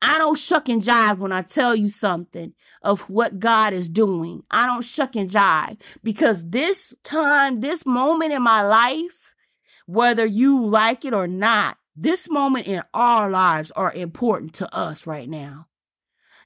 [0.00, 4.44] I don't shuck and jive when I tell you something of what God is doing.
[4.50, 9.34] I don't shuck and jive because this time, this moment in my life,
[9.86, 15.08] whether you like it or not, this moment in our lives are important to us
[15.08, 15.66] right now.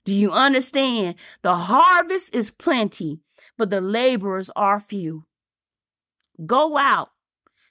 [0.06, 1.16] Do you understand?
[1.42, 3.20] The harvest is plenty,
[3.58, 5.24] but the laborers are few.
[6.46, 7.10] Go out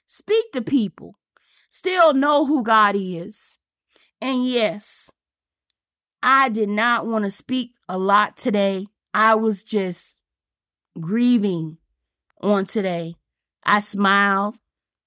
[0.06, 1.18] Speak to people.
[1.68, 3.58] Still know who God is.
[4.20, 5.10] And yes,
[6.22, 8.86] I did not want to speak a lot today.
[9.12, 10.20] I was just
[11.00, 11.78] grieving
[12.40, 13.16] on today.
[13.64, 14.60] I smiled.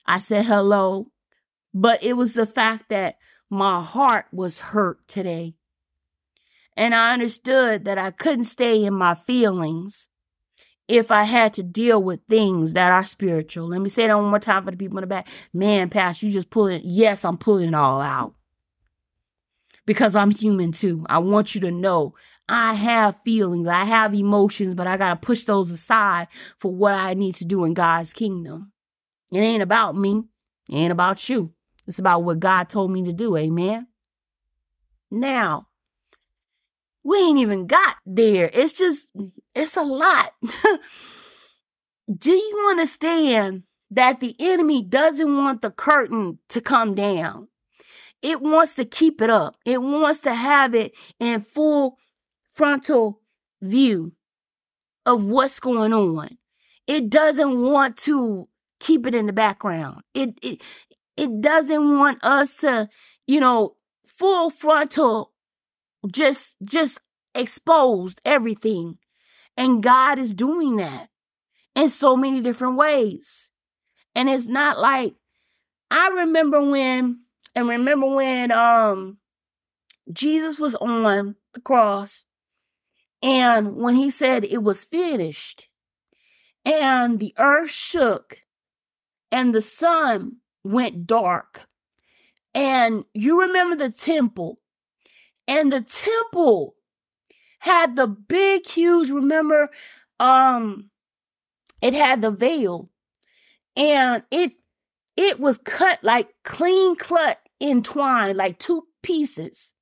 [0.06, 1.08] I said hello.
[1.74, 3.16] But it was the fact that
[3.50, 5.56] my heart was hurt today.
[6.76, 10.09] And I understood that I couldn't stay in my feelings
[10.90, 13.68] if I had to deal with things that are spiritual.
[13.68, 15.28] Let me say that one more time for the people in the back.
[15.54, 16.82] Man, Pastor, you just pulling.
[16.84, 18.34] Yes, I'm pulling it all out
[19.86, 21.06] because I'm human too.
[21.08, 22.16] I want you to know
[22.50, 26.96] I have feelings, I have emotions, but I got to push those aside for what
[26.96, 28.72] I need to do in God's kingdom.
[29.32, 30.24] It ain't about me,
[30.70, 31.54] it ain't about you.
[31.86, 33.38] It's about what God told me to do.
[33.38, 33.88] Amen.
[35.12, 35.69] Now,
[37.10, 38.52] we ain't even got there.
[38.54, 39.12] It's just,
[39.56, 40.34] it's a lot.
[42.20, 47.48] Do you understand that the enemy doesn't want the curtain to come down?
[48.22, 49.56] It wants to keep it up.
[49.66, 51.98] It wants to have it in full
[52.54, 53.22] frontal
[53.60, 54.14] view
[55.06, 56.38] of what's going on.
[56.86, 60.04] It doesn't want to keep it in the background.
[60.14, 60.62] It it
[61.18, 62.88] it doesn't want us to,
[63.26, 65.34] you know, full frontal
[66.08, 67.02] just just
[67.36, 68.98] exposed everything.
[69.58, 71.10] And God is doing that
[71.76, 73.52] in so many different ways.
[74.16, 75.16] And it's not like
[75.92, 77.22] I remember when
[77.56, 79.18] and remember when um
[80.12, 82.26] Jesus was on the cross
[83.22, 85.68] and when he said it was finished
[86.66, 88.42] and the earth shook
[89.32, 91.68] and the sun went dark
[92.54, 94.58] and you remember the temple
[95.50, 96.76] and the temple
[97.62, 99.70] had the big, huge, remember,
[100.20, 100.92] um,
[101.82, 102.90] it had the veil
[103.76, 104.54] and it
[105.18, 109.74] it was cut like clean cut in twine, like two pieces.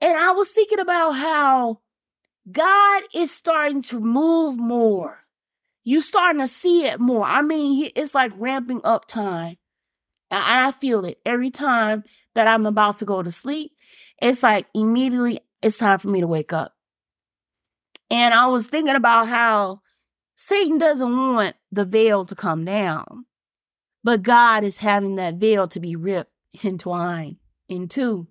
[0.00, 1.80] And I was thinking about how
[2.50, 5.24] God is starting to move more.
[5.82, 7.24] You starting to see it more.
[7.24, 9.56] I mean, it's like ramping up time.
[10.30, 12.04] I feel it every time
[12.34, 13.72] that I'm about to go to sleep.
[14.20, 16.74] It's like immediately it's time for me to wake up.
[18.10, 19.82] And I was thinking about how
[20.34, 23.26] Satan doesn't want the veil to come down,
[24.02, 27.36] but God is having that veil to be ripped and twined
[27.68, 28.26] in two.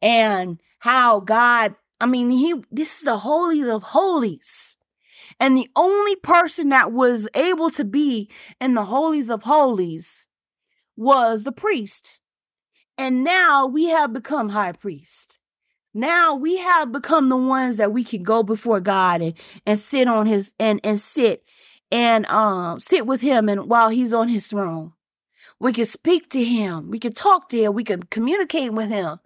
[0.00, 4.76] And how God, I mean, he this is the holies of holies.
[5.38, 8.30] And the only person that was able to be
[8.60, 10.28] in the holies of holies
[10.96, 12.17] was the priest.
[12.98, 15.38] And now we have become high priest.
[15.94, 19.34] Now we have become the ones that we can go before God and,
[19.64, 21.44] and sit on his and, and sit
[21.90, 24.92] and um sit with him and while he's on his throne.
[25.60, 26.90] We can speak to him.
[26.90, 27.74] We can talk to him.
[27.74, 29.18] We can communicate with him.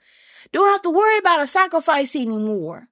[0.52, 2.88] Don't have to worry about a sacrifice anymore.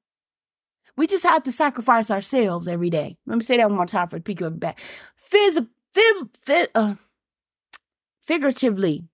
[0.96, 3.16] We just have to sacrifice ourselves every day.
[3.26, 4.78] Let me say that one more time for the people back.
[5.32, 5.66] Phys-
[6.74, 6.94] uh,
[8.20, 9.04] figuratively,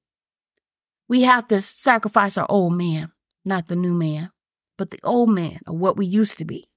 [1.09, 3.12] we have to sacrifice our old man,
[3.44, 4.30] not the new man,
[4.76, 6.68] but the old man of what we used to be.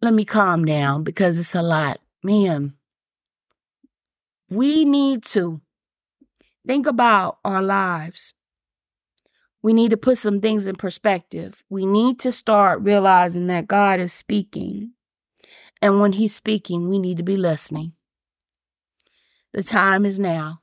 [0.00, 1.98] Let me calm down because it's a lot.
[2.22, 2.74] Man,
[4.48, 5.60] we need to
[6.66, 8.34] think about our lives.
[9.60, 11.64] We need to put some things in perspective.
[11.68, 14.92] We need to start realizing that God is speaking.
[15.82, 17.94] And when He's speaking, we need to be listening.
[19.52, 20.60] The time is now.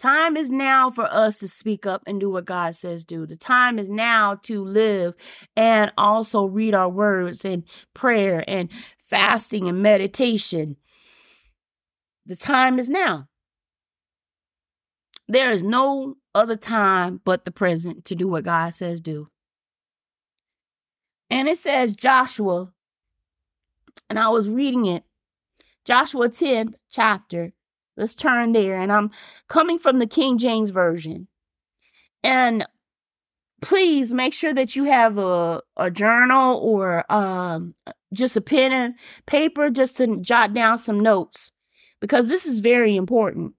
[0.00, 3.26] Time is now for us to speak up and do what God says do.
[3.26, 5.14] The time is now to live
[5.54, 10.76] and also read our words and prayer and fasting and meditation.
[12.24, 13.28] The time is now.
[15.28, 19.26] There is no other time but the present to do what God says do.
[21.28, 22.72] And it says Joshua,
[24.08, 25.04] and I was reading it,
[25.84, 27.52] Joshua 10th chapter,
[28.00, 28.80] Let's turn there.
[28.80, 29.10] And I'm
[29.46, 31.28] coming from the King James Version.
[32.24, 32.66] And
[33.60, 37.74] please make sure that you have a, a journal or um,
[38.14, 38.94] just a pen and
[39.26, 41.52] paper just to jot down some notes
[42.00, 43.54] because this is very important.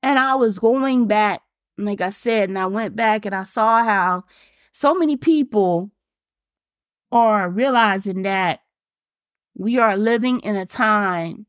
[0.00, 1.42] And I was going back,
[1.76, 4.24] like I said, and I went back and I saw how
[4.70, 5.90] so many people
[7.10, 8.60] are realizing that
[9.56, 11.46] we are living in a time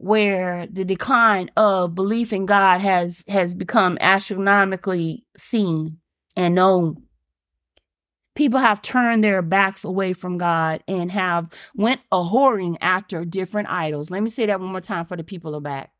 [0.00, 5.98] where the decline of belief in God has has become astronomically seen
[6.34, 7.02] and known.
[8.34, 13.70] People have turned their backs away from God and have went a whoring after different
[13.70, 14.10] idols.
[14.10, 15.90] Let me say that one more time for the people of back.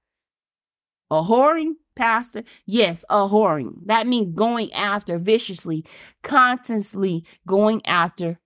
[1.11, 2.45] A whoring, pastor?
[2.65, 3.85] Yes, a whoring.
[3.85, 5.85] That means going after viciously,
[6.23, 8.39] constantly going after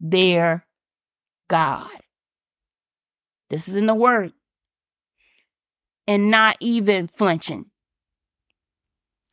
[0.00, 0.66] their
[1.48, 1.90] God.
[3.50, 4.32] This is in the word
[6.06, 7.70] and not even flinching.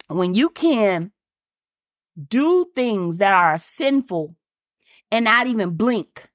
[0.07, 1.11] When you can
[2.27, 4.35] do things that are sinful
[5.11, 6.29] and not even blink,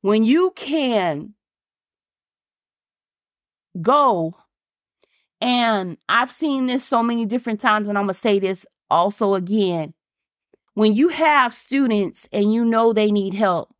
[0.00, 1.34] when you can
[3.80, 4.34] go,
[5.40, 9.94] and I've seen this so many different times, and I'm to say this also again.
[10.74, 13.74] When you have students and you know they need help,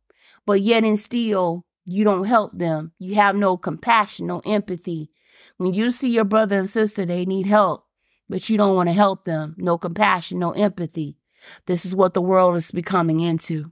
[0.45, 5.09] but yet and still you don't help them, you have no compassion, no empathy,
[5.57, 7.85] when you see your brother and sister, they need help,
[8.27, 9.55] but you don't want to help them.
[9.57, 11.17] No compassion, no empathy.
[11.65, 13.71] This is what the world is becoming into.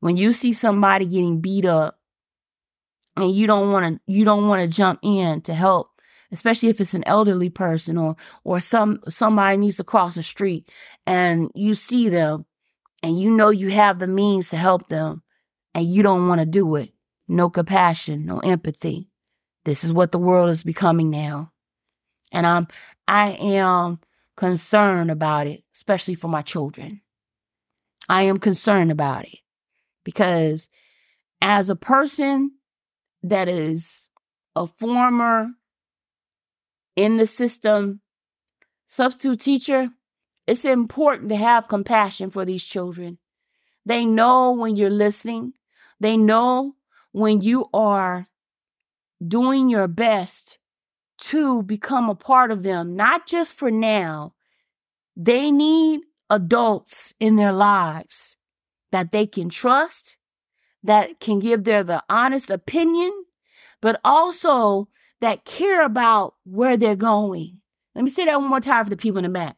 [0.00, 1.98] When you see somebody getting beat up
[3.16, 5.88] and you don't want to you don't want to jump in to help,
[6.32, 10.70] especially if it's an elderly person or or some somebody needs to cross the street
[11.06, 12.46] and you see them
[13.02, 15.22] and you know you have the means to help them
[15.74, 16.92] and you don't want to do it.
[17.28, 19.09] No compassion, no empathy.
[19.64, 21.52] This is what the world is becoming now.
[22.32, 22.68] And I'm
[23.06, 24.00] I am
[24.36, 27.02] concerned about it, especially for my children.
[28.08, 29.38] I am concerned about it
[30.04, 30.68] because
[31.40, 32.58] as a person
[33.22, 34.10] that is
[34.56, 35.50] a former
[36.96, 38.00] in the system
[38.86, 39.88] substitute teacher,
[40.46, 43.18] it's important to have compassion for these children.
[43.86, 45.52] They know when you're listening.
[46.00, 46.74] They know
[47.12, 48.26] when you are
[49.26, 50.58] doing your best
[51.18, 54.34] to become a part of them, not just for now.
[55.16, 56.00] They need
[56.30, 58.36] adults in their lives
[58.92, 60.16] that they can trust,
[60.82, 63.12] that can give their the honest opinion,
[63.80, 64.88] but also
[65.20, 67.60] that care about where they're going.
[67.94, 69.56] Let me say that one more time for the people in the back.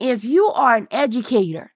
[0.00, 1.72] If you are an educator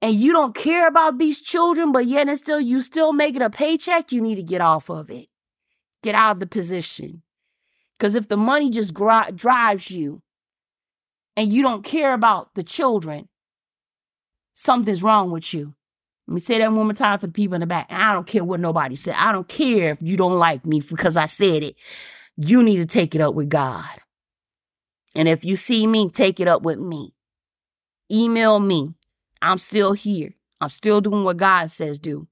[0.00, 3.50] and you don't care about these children, but yet and still you still making a
[3.50, 5.28] paycheck, you need to get off of it.
[6.02, 7.22] Get out of the position.
[7.98, 10.22] Because if the money just drives you
[11.36, 13.28] and you don't care about the children,
[14.54, 15.74] something's wrong with you.
[16.28, 17.86] Let me say that one more time for the people in the back.
[17.90, 19.14] I don't care what nobody said.
[19.16, 21.74] I don't care if you don't like me because I said it.
[22.36, 23.98] You need to take it up with God.
[25.14, 27.14] And if you see me, take it up with me.
[28.12, 28.94] Email me.
[29.42, 30.34] I'm still here.
[30.60, 32.28] I'm still doing what God says do.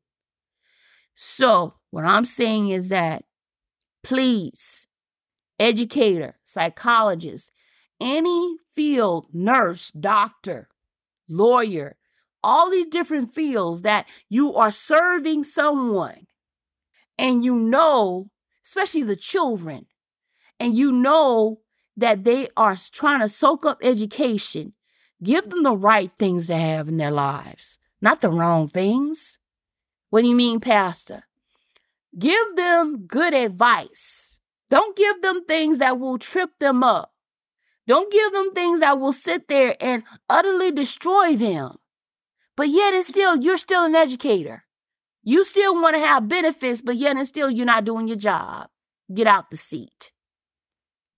[1.14, 3.24] So, what I'm saying is that
[4.06, 4.86] please,
[5.58, 7.50] educator, psychologist,
[8.00, 10.68] any field, nurse, doctor,
[11.28, 11.96] lawyer,
[12.42, 16.28] all these different fields that you are serving someone
[17.18, 18.30] and you know
[18.64, 19.86] especially the children,
[20.58, 21.60] and you know
[21.96, 24.72] that they are trying to soak up education,
[25.22, 29.38] give them the right things to have in their lives, not the wrong things.
[30.10, 31.24] What do you mean, Pastor?
[32.18, 34.38] Give them good advice.
[34.70, 37.12] Don't give them things that will trip them up.
[37.86, 41.76] Don't give them things that will sit there and utterly destroy them.
[42.56, 44.64] But yet and still, you're still an educator.
[45.22, 48.68] You still want to have benefits, but yet and still, you're not doing your job.
[49.12, 50.12] Get out the seat.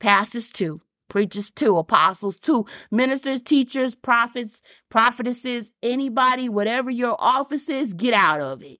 [0.00, 7.94] Pastors too, preachers too, apostles too, ministers, teachers, prophets, prophetesses, anybody, whatever your office is,
[7.94, 8.78] get out of it.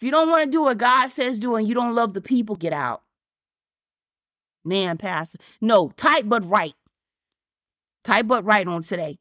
[0.00, 2.22] If you don't want to do what God says do and you don't love the
[2.22, 3.02] people, get out.
[4.64, 5.36] Man, Pastor.
[5.60, 6.72] No, type but right.
[8.02, 9.18] Type but right on today.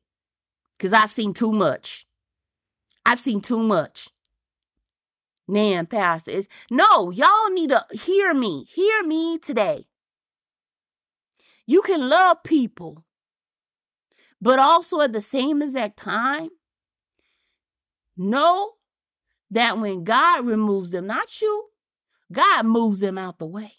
[0.78, 2.08] Because I've seen too much.
[3.06, 4.08] I've seen too much.
[5.50, 6.32] Man, Pastor.
[6.32, 8.64] It's, no, y'all need to hear me.
[8.64, 9.84] Hear me today.
[11.66, 13.04] You can love people,
[14.42, 16.52] but also at the same exact time,
[18.16, 18.76] know
[19.52, 21.66] that when God removes them, not you,
[22.32, 23.74] God moves them out the way.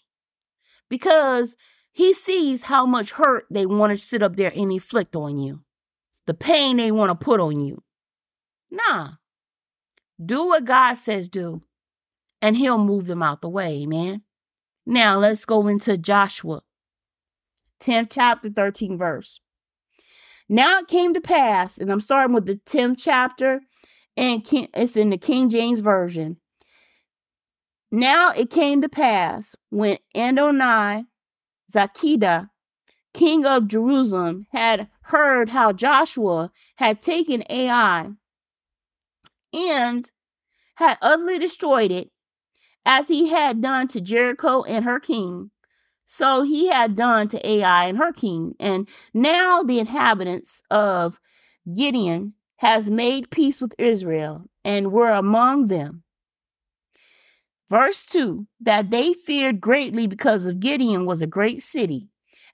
[0.89, 1.55] Because
[1.91, 5.61] he sees how much hurt they want to sit up there and inflict on you,
[6.25, 7.83] the pain they want to put on you.
[8.69, 9.11] Nah.
[10.23, 11.61] Do what God says do,
[12.41, 14.21] and he'll move them out the way, man.
[14.85, 16.61] Now let's go into Joshua
[17.81, 19.39] 10th chapter, 13 verse.
[20.47, 23.61] Now it came to pass, and I'm starting with the 10th chapter,
[24.21, 24.43] and
[24.75, 26.37] it's in the King James Version.
[27.91, 31.05] Now it came to pass when Adonai
[31.73, 32.51] Zakida,
[33.15, 38.11] king of Jerusalem, had heard how Joshua had taken Ai
[39.51, 40.11] and
[40.75, 42.11] had utterly destroyed it,
[42.85, 45.49] as he had done to Jericho and her king.
[46.05, 48.53] So he had done to Ai and her king.
[48.59, 51.19] And now the inhabitants of
[51.75, 56.03] Gibeon has made peace with Israel and were among them.
[57.71, 62.09] Verse 2 that they feared greatly because of Gideon was a great city,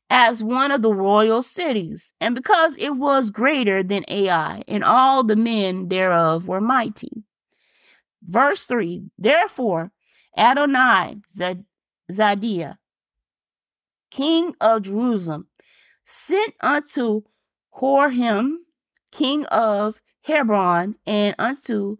[0.10, 5.26] as one of the royal cities, and because it was greater than Ai, and all
[5.26, 7.26] the men thereof were mighty.
[8.26, 9.92] Verse 3 Therefore
[10.38, 11.18] Adonai
[12.10, 12.78] Zadiah,
[14.10, 15.48] king of Jerusalem,
[16.06, 17.24] sent unto
[17.82, 18.60] Horhim,
[19.18, 21.98] king of Hebron, and unto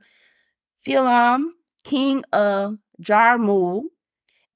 [0.86, 1.48] Philam,
[1.84, 3.86] king of Jarmuth,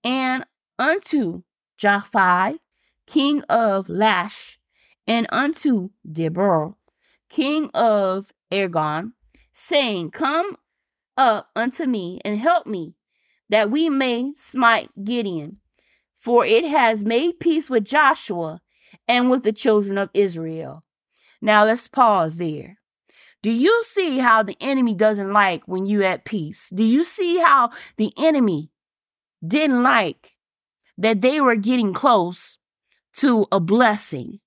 [0.04, 0.46] and
[0.78, 1.42] unto
[1.82, 2.60] Japhi,
[3.08, 4.60] king of Lash,
[5.08, 6.76] and unto Debor,
[7.30, 9.14] king of Ergon,
[9.54, 10.56] saying, Come
[11.18, 12.96] up unto me and help me,
[13.50, 15.58] that we may smite Gideon.
[16.16, 18.62] for it has made peace with Joshua
[19.08, 20.84] and with the children of Israel.
[21.42, 22.78] Now let's pause there.
[23.42, 26.70] Do you see how the enemy doesn't like when you at peace?
[26.74, 28.70] Do you see how the enemy
[29.46, 30.36] didn't like
[30.98, 32.60] that they were getting close
[33.18, 34.40] to a blessing?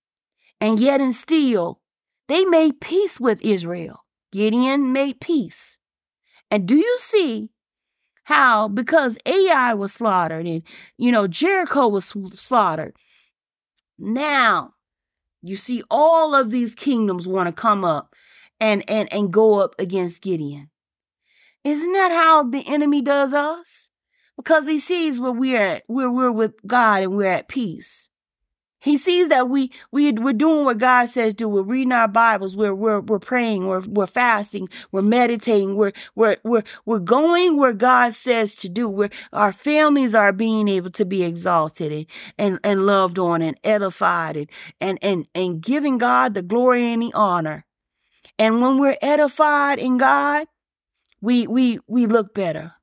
[0.61, 1.81] And yet and still,
[2.29, 4.05] they made peace with Israel.
[4.31, 5.79] Gideon made peace.
[6.51, 7.51] And do you see
[8.25, 10.63] how because Ai was slaughtered and
[10.97, 12.97] you know Jericho was slaughtered,
[13.99, 14.73] now
[15.45, 18.15] you see all of these kingdoms want to come up
[18.61, 20.71] and and and go up against Gideon.
[21.63, 23.89] Isn't that how the enemy does us?
[24.37, 28.09] Because he sees where we're at, where we're with God and we're at peace.
[28.85, 31.49] He sees that we we we're doing what God says do.
[31.49, 32.55] We're reading our Bibles.
[32.55, 33.67] We're we're we're praying.
[33.67, 34.69] We're we're fasting.
[34.93, 35.75] We're meditating.
[35.75, 38.87] We're we're we're we're going where God says to do.
[38.87, 42.07] Where our families are being able to be exalted and
[42.37, 44.51] and, and loved on and edified and,
[44.83, 47.65] and and and giving God the glory and the honor.
[48.39, 50.47] And when we're edified in God,
[51.23, 52.75] we we we look better.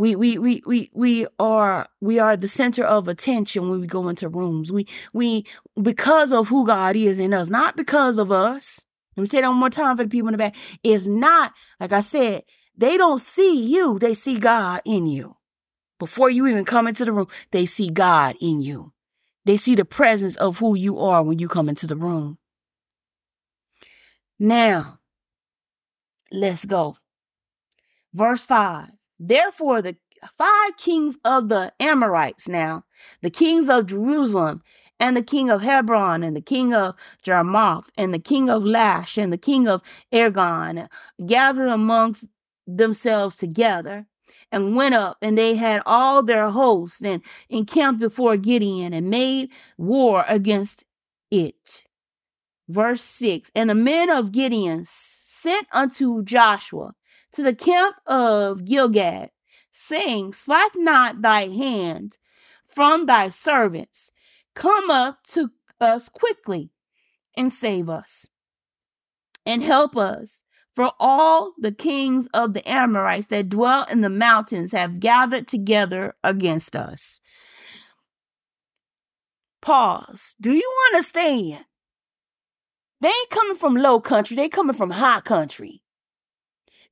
[0.00, 4.08] We we we we we are we are the center of attention when we go
[4.08, 4.72] into rooms.
[4.72, 5.44] We we
[5.80, 8.82] because of who God is in us, not because of us.
[9.14, 10.56] Let me say that one more time for the people in the back.
[10.82, 12.44] It's not like I said.
[12.74, 15.36] They don't see you; they see God in you.
[15.98, 18.94] Before you even come into the room, they see God in you.
[19.44, 22.38] They see the presence of who you are when you come into the room.
[24.38, 25.00] Now,
[26.32, 26.96] let's go.
[28.14, 28.92] Verse 5.
[29.22, 29.96] Therefore, the
[30.38, 32.84] five kings of the Amorites now,
[33.20, 34.62] the kings of Jerusalem,
[34.98, 39.18] and the king of Hebron, and the king of Jarmuth, and the king of Lash,
[39.18, 40.88] and the king of Ergon,
[41.26, 42.24] gathered amongst
[42.66, 44.06] themselves together,
[44.50, 49.50] and went up, and they had all their hosts and encamped before Gideon and made
[49.76, 50.86] war against
[51.30, 51.84] it.
[52.68, 56.94] Verse 6 And the men of Gideon sent unto Joshua
[57.32, 59.30] to the camp of Gilgad,
[59.70, 62.18] saying, Slack not thy hand
[62.66, 64.12] from thy servants,
[64.54, 65.50] come up to
[65.80, 66.70] us quickly
[67.36, 68.26] and save us
[69.46, 70.42] and help us.
[70.76, 76.14] For all the kings of the Amorites that dwell in the mountains have gathered together
[76.22, 77.20] against us.
[79.60, 80.36] Pause.
[80.40, 81.66] Do you understand?
[83.00, 85.82] They ain't coming from low country, they coming from high country.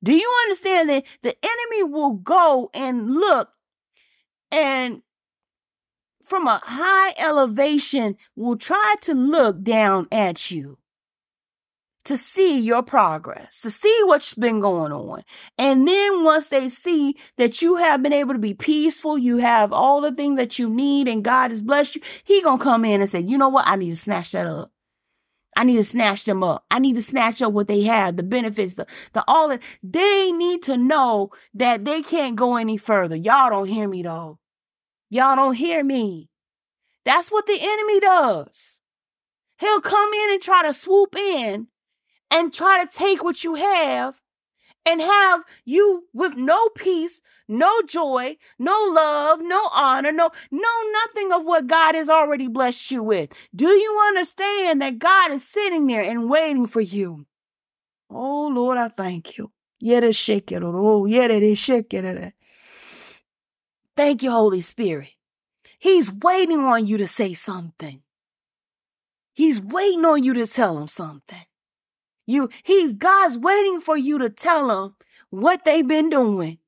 [0.03, 3.49] Do you understand that the enemy will go and look
[4.51, 5.01] and
[6.23, 10.77] from a high elevation will try to look down at you
[12.05, 15.23] to see your progress, to see what's been going on.
[15.57, 19.73] And then once they see that you have been able to be peaceful, you have
[19.73, 22.85] all the things that you need and God has blessed you, he going to come
[22.85, 23.67] in and say, "You know what?
[23.67, 24.71] I need to snatch that up."
[25.59, 26.63] I need to snatch them up.
[26.71, 29.61] I need to snatch up what they have, the benefits, the, the all that.
[29.83, 33.17] They need to know that they can't go any further.
[33.17, 34.39] Y'all don't hear me though.
[35.09, 36.29] Y'all don't hear me.
[37.03, 38.79] That's what the enemy does.
[39.57, 41.67] He'll come in and try to swoop in
[42.31, 44.18] and try to take what you have
[44.85, 51.31] and have you with no peace, no joy, no love, no honor, no no nothing
[51.31, 53.31] of what God has already blessed you with.
[53.55, 57.25] Do you understand that God is sitting there and waiting for you?
[58.09, 59.51] Oh Lord, I thank you.
[59.81, 61.11] Oh.
[63.95, 65.09] Thank you, Holy Spirit.
[65.77, 68.01] He's waiting on you to say something.
[69.33, 71.45] He's waiting on you to tell him something.
[72.29, 74.95] You, he's God's waiting for you to tell them
[75.31, 76.59] what they've been doing.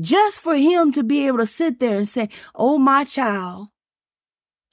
[0.00, 3.68] Just for him to be able to sit there and say, Oh, my child.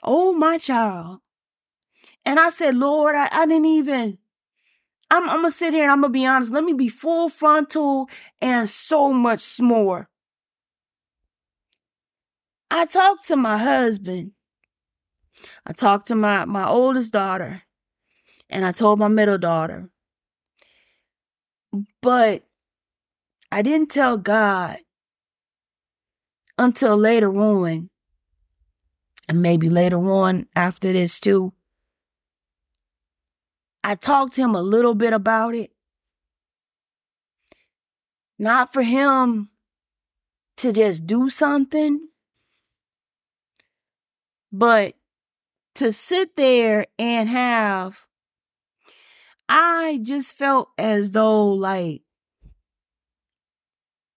[0.02, 1.20] Oh, my child.
[2.26, 4.18] And I said, Lord, I, I didn't even.
[5.12, 6.52] I'm, I'm to sit here and I'm to be honest.
[6.52, 8.10] Let me be full frontal
[8.41, 10.10] and so much more.
[12.72, 14.32] I talked to my husband.
[15.68, 17.62] I talked to my, my oldest daughter.
[18.54, 19.89] And I told my middle daughter.
[22.04, 22.43] But
[23.51, 24.78] I didn't tell God
[26.60, 27.89] until later on.
[29.28, 31.54] And maybe later on after this too.
[33.84, 35.72] I talked to him a little bit about it.
[38.38, 39.49] Not for him
[40.58, 42.08] to just do something,
[44.51, 44.93] but
[45.76, 48.08] to sit there and have
[49.50, 52.02] I just felt as though like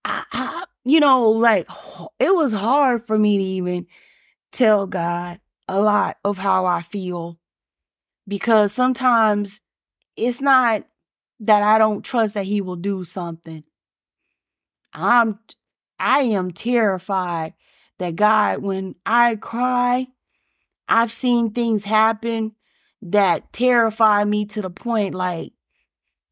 [0.05, 1.69] I, I, you know, like
[2.19, 3.87] it was hard for me to even
[4.53, 7.39] tell God a lot of how I feel
[8.29, 9.63] because sometimes
[10.17, 10.85] it's not
[11.41, 13.65] that I don't trust that he will do something.
[14.93, 15.39] I'm
[15.99, 17.55] I am terrified
[17.99, 20.09] that God when I cry,
[20.89, 22.53] I've seen things happen
[23.03, 25.53] that terrify me to the point like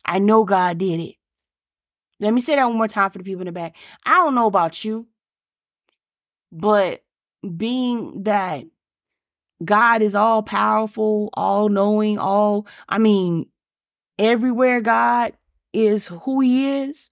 [0.04, 1.16] I know God did it.
[2.20, 3.76] Let me say that one more time for the people in the back.
[4.04, 5.06] I don't know about you,
[6.52, 7.02] but
[7.56, 8.64] being that
[9.64, 13.46] God is all powerful, all knowing, all, I mean,
[14.18, 15.32] everywhere God
[15.72, 17.10] is who he is.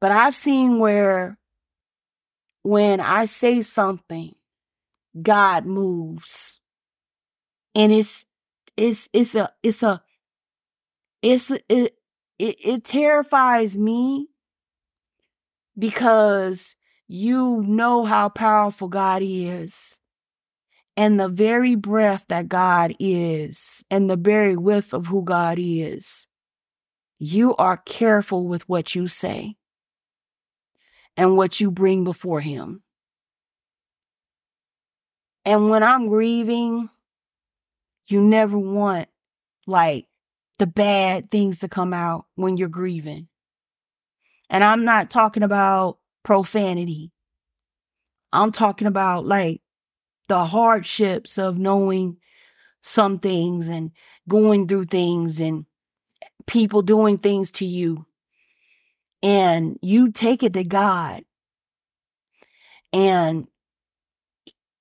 [0.00, 1.38] But I've seen where
[2.62, 4.34] when I say something,
[5.20, 6.60] God moves.
[7.74, 8.26] And it's
[8.78, 10.00] it's it's a it's a
[11.20, 11.96] it's it it,
[12.38, 14.28] it terrifies me
[15.76, 16.76] because
[17.08, 19.98] you know how powerful God is
[20.96, 26.28] and the very breath that God is and the very width of who God is.
[27.18, 29.56] You are careful with what you say
[31.16, 32.84] and what you bring before Him.
[35.44, 36.90] And when I'm grieving,
[38.10, 39.08] you never want
[39.66, 40.06] like
[40.58, 43.28] the bad things to come out when you're grieving.
[44.50, 47.12] And I'm not talking about profanity.
[48.32, 49.60] I'm talking about like
[50.28, 52.16] the hardships of knowing
[52.82, 53.92] some things and
[54.28, 55.66] going through things and
[56.46, 58.06] people doing things to you.
[59.22, 61.24] And you take it to God
[62.92, 63.48] and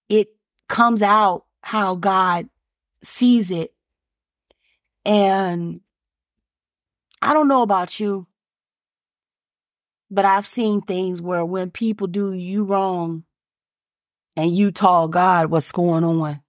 [0.10, 0.30] it
[0.70, 2.50] comes out how God
[3.08, 3.74] sees it.
[5.06, 5.82] And
[7.22, 8.28] I don't know about you,
[10.10, 13.26] But I've seen things where when people do you wrong
[14.38, 16.40] and you tell God what's going on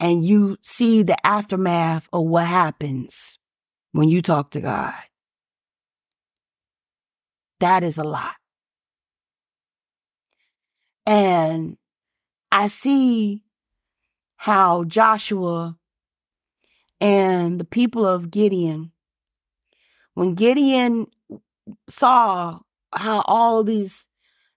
[0.00, 3.38] and you see the aftermath of what happens
[3.92, 4.94] when you talk to God.
[7.60, 8.34] That is a lot.
[11.06, 11.78] And
[12.52, 13.43] I see
[14.44, 15.74] how Joshua
[17.00, 18.92] and the people of Gideon,
[20.12, 21.06] when Gideon
[21.88, 22.58] saw
[22.92, 24.06] how all these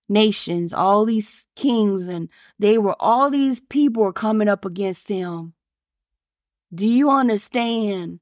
[0.10, 2.28] nations, all these kings, and
[2.60, 5.54] they were all these people were coming up against them.
[6.76, 8.20] Do you understand?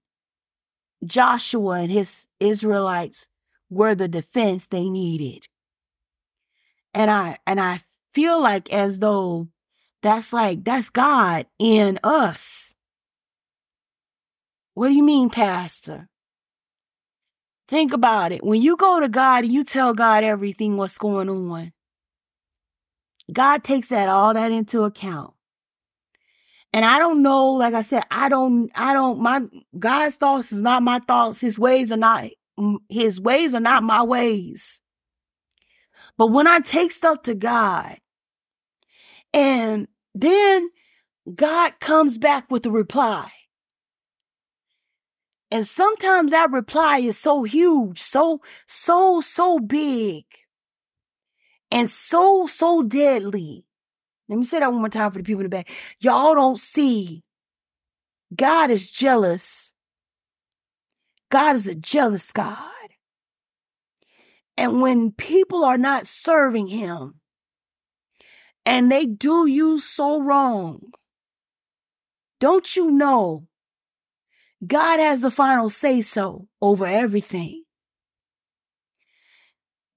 [1.04, 3.26] Joshua and his Israelites
[3.72, 5.48] were the defense they needed.
[6.94, 7.82] And I and I
[8.14, 9.48] feel like as though
[10.06, 12.76] that's like that's God in us.
[14.74, 16.10] What do you mean, Pastor?
[17.68, 18.44] Think about it.
[18.44, 21.74] When you go to God and you tell God everything what's going on,
[23.32, 25.34] God takes that all that into account.
[26.72, 29.42] And I don't know, like I said, I don't, I don't, my
[29.80, 31.40] God's thoughts is not my thoughts.
[31.40, 32.26] His ways are not,
[32.90, 34.82] his ways are not my ways.
[36.18, 37.98] But when I take stuff to God
[39.34, 40.70] and then
[41.36, 43.30] God comes back with a reply.
[45.52, 50.24] And sometimes that reply is so huge, so, so, so big
[51.70, 53.66] and so, so deadly.
[54.28, 55.70] Let me say that one more time for the people in the back.
[56.00, 57.24] Y'all don't see.
[58.36, 59.74] God is jealous.
[61.30, 62.58] God is a jealous God.
[64.58, 67.20] And when people are not serving Him
[68.66, 70.92] and they do you so wrong,
[72.40, 73.48] don't you know
[74.66, 77.64] God has the final say so over everything?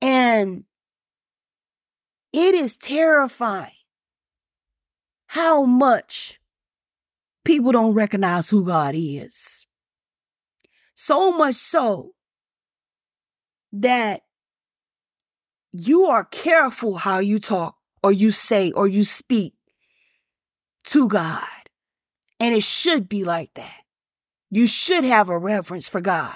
[0.02, 0.64] And
[2.32, 3.72] it is terrifying
[5.28, 6.38] how much
[7.44, 9.66] people don't recognize who God is.
[10.94, 12.12] So much so
[13.72, 14.22] that
[15.72, 19.54] you are careful how you talk or you say or you speak
[20.84, 21.44] to God.
[22.40, 23.82] And it should be like that.
[24.50, 26.34] You should have a reverence for God.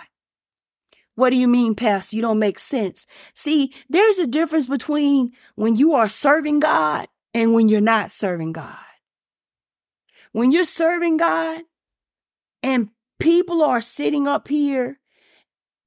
[1.14, 2.16] What do you mean, Pastor?
[2.16, 3.06] You don't make sense.
[3.34, 8.52] See, there's a difference between when you are serving God and when you're not serving
[8.52, 8.76] God.
[10.32, 11.62] When you're serving God
[12.62, 12.88] and
[13.20, 14.98] people are sitting up here,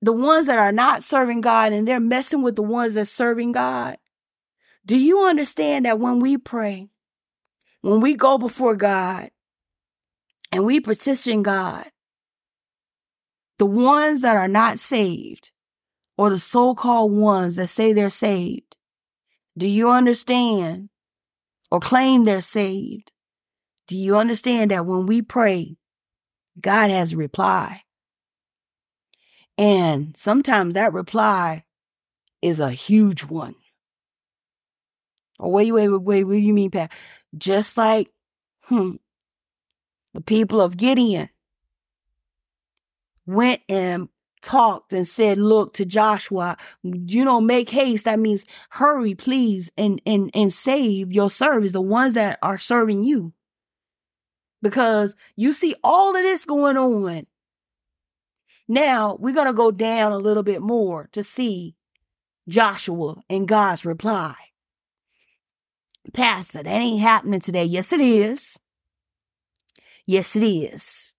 [0.01, 3.53] the ones that are not serving God and they're messing with the ones that's serving
[3.53, 3.97] God,
[4.85, 6.89] do you understand that when we pray,
[7.81, 9.31] when we go before God
[10.51, 11.85] and we petition God,
[13.57, 15.51] the ones that are not saved,
[16.17, 18.77] or the so called ones that say they're saved,
[19.57, 20.89] do you understand
[21.71, 23.11] or claim they're saved?
[23.87, 25.77] Do you understand that when we pray,
[26.59, 27.83] God has a reply?
[29.57, 31.63] And sometimes that reply
[32.41, 33.55] is a huge one.
[35.39, 36.91] Oh, wait, wait, wait, wait, what do you mean, Pat?
[37.37, 38.11] Just like
[38.63, 38.95] hmm,
[40.13, 41.29] the people of Gideon
[43.25, 44.09] went and
[44.41, 48.05] talked and said, look to Joshua, you know, make haste.
[48.05, 53.03] That means hurry, please, and and and save your service, the ones that are serving
[53.03, 53.33] you.
[54.61, 57.27] Because you see all of this going on.
[58.67, 61.75] Now we're gonna go down a little bit more to see
[62.47, 64.35] Joshua and God's reply.
[66.13, 67.65] Pastor, that ain't happening today.
[67.65, 68.57] Yes, it is.
[70.05, 71.13] Yes, it is.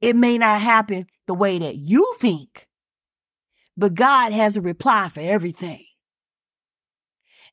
[0.00, 2.66] It may not happen the way that you think,
[3.76, 5.84] but God has a reply for everything.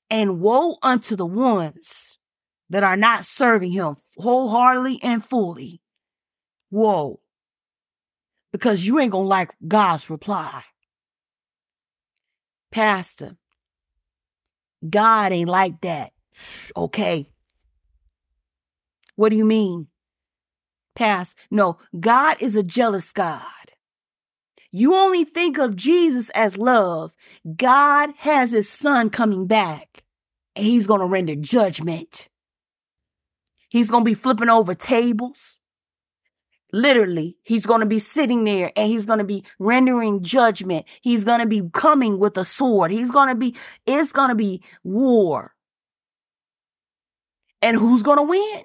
[0.09, 2.17] And woe unto the ones
[2.69, 5.81] that are not serving Him wholeheartedly and fully.
[6.69, 7.19] Woe.
[8.51, 10.63] Because you ain't going to like God's reply.
[12.71, 13.37] Pastor,
[14.87, 16.11] God ain't like that.
[16.75, 17.29] Okay.
[19.15, 19.87] What do you mean?
[20.95, 21.37] Past.
[21.49, 23.41] No, God is a jealous God.
[24.71, 27.15] You only think of Jesus as love.
[27.55, 30.03] God has his son coming back
[30.55, 32.27] and he's going to render judgment.
[33.69, 35.59] He's going to be flipping over tables.
[36.75, 40.85] Literally, he's going to be sitting there and he's going to be rendering judgment.
[41.01, 42.91] He's going to be coming with a sword.
[42.91, 43.55] He's going to be,
[43.85, 45.55] it's going to be war.
[47.61, 48.63] And who's going to win?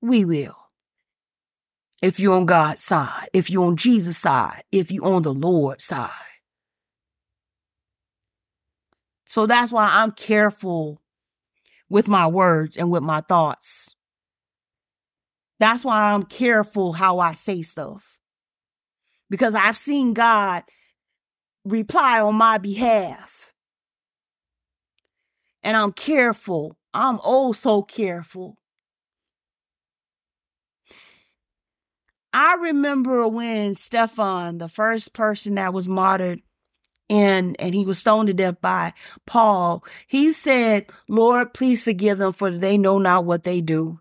[0.00, 0.56] We will.
[2.00, 5.84] If you're on God's side, if you're on Jesus' side, if you're on the Lord's
[5.84, 6.10] side.
[9.26, 11.02] So that's why I'm careful
[11.90, 13.94] with my words and with my thoughts.
[15.64, 18.18] That's why I'm careful how I say stuff.
[19.30, 20.64] Because I've seen God
[21.64, 23.50] reply on my behalf.
[25.62, 26.76] And I'm careful.
[26.92, 28.58] I'm oh so careful.
[32.34, 36.42] I remember when Stephan, the first person that was martyred
[37.08, 38.92] and and he was stoned to death by
[39.24, 44.00] Paul, he said, Lord, please forgive them for they know not what they do.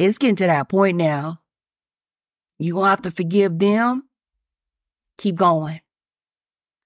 [0.00, 1.40] It's getting to that point now.
[2.58, 4.08] You're going to have to forgive them.
[5.18, 5.82] Keep going.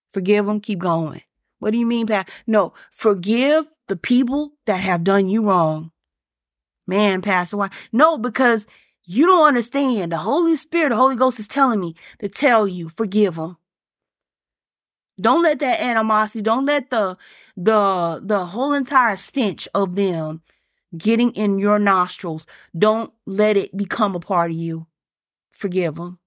[0.08, 0.58] Forgive them.
[0.58, 1.22] Keep going.
[1.60, 2.28] What do you mean, Pat?
[2.44, 5.92] No, forgive the people that have done you wrong.
[6.88, 7.70] Man, Pastor, why?
[7.92, 8.66] No, because
[9.04, 10.10] you don't understand.
[10.10, 13.58] The Holy Spirit, the Holy Ghost is telling me to tell you, forgive them.
[15.20, 17.16] Don't let that animosity, don't let the
[17.56, 20.42] the the whole entire stench of them
[20.96, 24.86] getting in your nostrils, don't let it become a part of you.
[25.52, 26.18] Forgive them.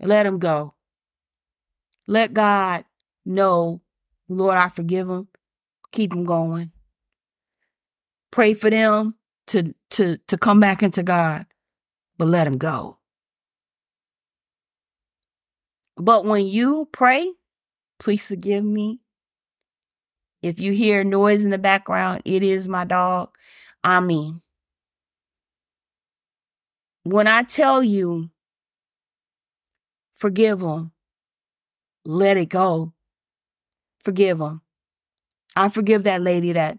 [0.00, 0.74] Let them go.
[2.06, 2.84] Let God
[3.24, 3.82] know,
[4.28, 5.28] Lord, I forgive them.
[5.92, 6.72] Keep them going.
[8.30, 9.16] Pray for them
[9.48, 11.46] to to to come back into God,
[12.16, 12.98] but let them go.
[15.96, 17.32] But when you pray,
[17.98, 18.99] please forgive me.
[20.42, 23.30] If you hear noise in the background, it is my dog.
[23.84, 24.40] I mean,
[27.02, 28.30] when I tell you,
[30.14, 30.92] forgive them,
[32.04, 32.92] let it go.
[34.02, 34.62] Forgive them.
[35.54, 36.78] I forgive that lady that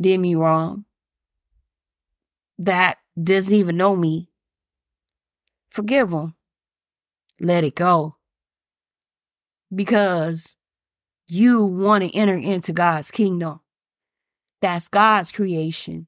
[0.00, 0.86] did me wrong,
[2.58, 4.28] that doesn't even know me.
[5.70, 6.34] Forgive them.
[7.40, 8.16] Let it go.
[9.74, 10.56] Because
[11.26, 13.60] you want to enter into God's kingdom.
[14.60, 16.06] That's God's creation.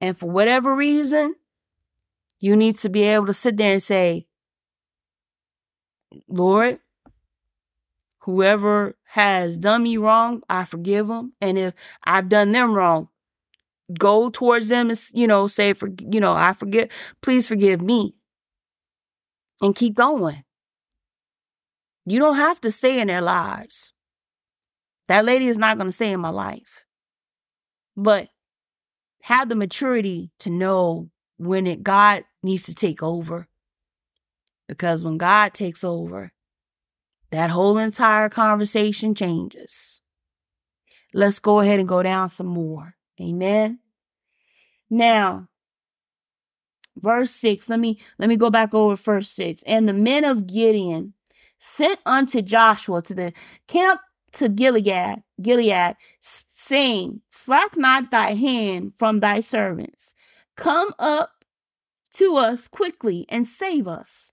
[0.00, 1.34] And for whatever reason,
[2.40, 4.26] you need to be able to sit there and say,
[6.28, 6.78] Lord,
[8.20, 11.32] whoever has done me wrong, I forgive them.
[11.40, 11.74] And if
[12.04, 13.08] I've done them wrong,
[13.98, 16.90] go towards them and, you know, say, for, you know, I forget,
[17.22, 18.14] please forgive me.
[19.60, 20.44] And keep going.
[22.06, 23.92] You don't have to stay in their lives.
[25.08, 26.84] That lady is not going to stay in my life.
[27.96, 28.28] But
[29.22, 33.48] have the maturity to know when it God needs to take over.
[34.68, 36.32] Because when God takes over,
[37.30, 40.02] that whole entire conversation changes.
[41.14, 42.94] Let's go ahead and go down some more.
[43.20, 43.80] Amen.
[44.90, 45.48] Now,
[46.96, 49.62] verse 6, let me let me go back over verse 6.
[49.64, 51.14] And the men of Gideon
[51.58, 53.32] sent unto Joshua to the
[53.66, 54.00] camp
[54.32, 60.14] to Gilead, Gilead, saying, Slack not thy hand from thy servants.
[60.56, 61.44] Come up
[62.14, 64.32] to us quickly and save us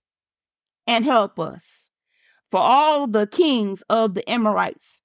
[0.86, 1.90] and help us.
[2.50, 5.02] For all the kings of the Amorites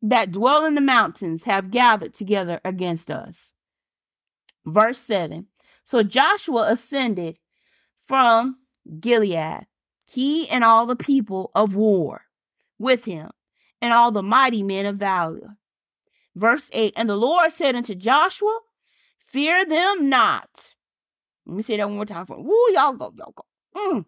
[0.00, 3.52] that dwell in the mountains have gathered together against us.
[4.66, 5.46] Verse 7
[5.84, 7.38] So Joshua ascended
[8.04, 8.56] from
[8.98, 9.66] Gilead,
[10.10, 12.22] he and all the people of war
[12.78, 13.30] with him
[13.82, 15.56] and all the mighty men of valor.
[16.34, 18.60] Verse 8 And the Lord said unto Joshua,
[19.18, 20.76] Fear them not.
[21.44, 23.44] Let me say that one more time for Woo, y'all go, y'all go.
[23.74, 24.04] Mm.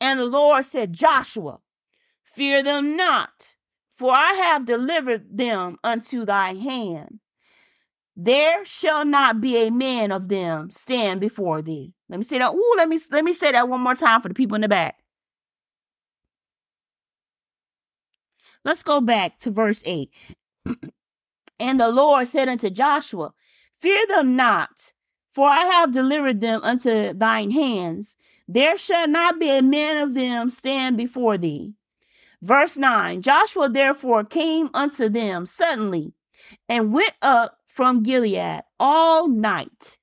[0.00, 1.58] And the Lord said, Joshua,
[2.24, 3.56] fear them not,
[3.94, 7.18] for I have delivered them unto thy hand.
[8.16, 11.94] There shall not be a man of them stand before thee.
[12.08, 12.52] Let me say that.
[12.52, 14.68] Ooh, let me let me say that one more time for the people in the
[14.68, 14.99] back.
[18.64, 20.10] Let's go back to verse 8.
[21.58, 23.32] and the Lord said unto Joshua,
[23.78, 24.92] Fear them not,
[25.32, 28.16] for I have delivered them unto thine hands.
[28.46, 31.74] There shall not be a man of them stand before thee.
[32.42, 36.12] Verse 9 Joshua therefore came unto them suddenly
[36.68, 39.98] and went up from Gilead all night.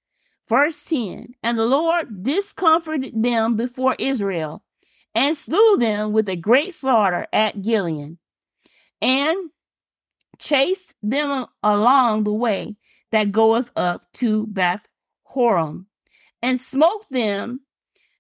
[0.48, 4.64] Verse 10 And the Lord discomforted them before Israel
[5.14, 8.18] and slew them with a great slaughter at Gilead
[9.02, 9.50] and
[10.40, 12.76] chased them along the way
[13.12, 14.88] that goeth up to Beth
[15.24, 15.86] Horon,
[16.42, 17.62] and smote them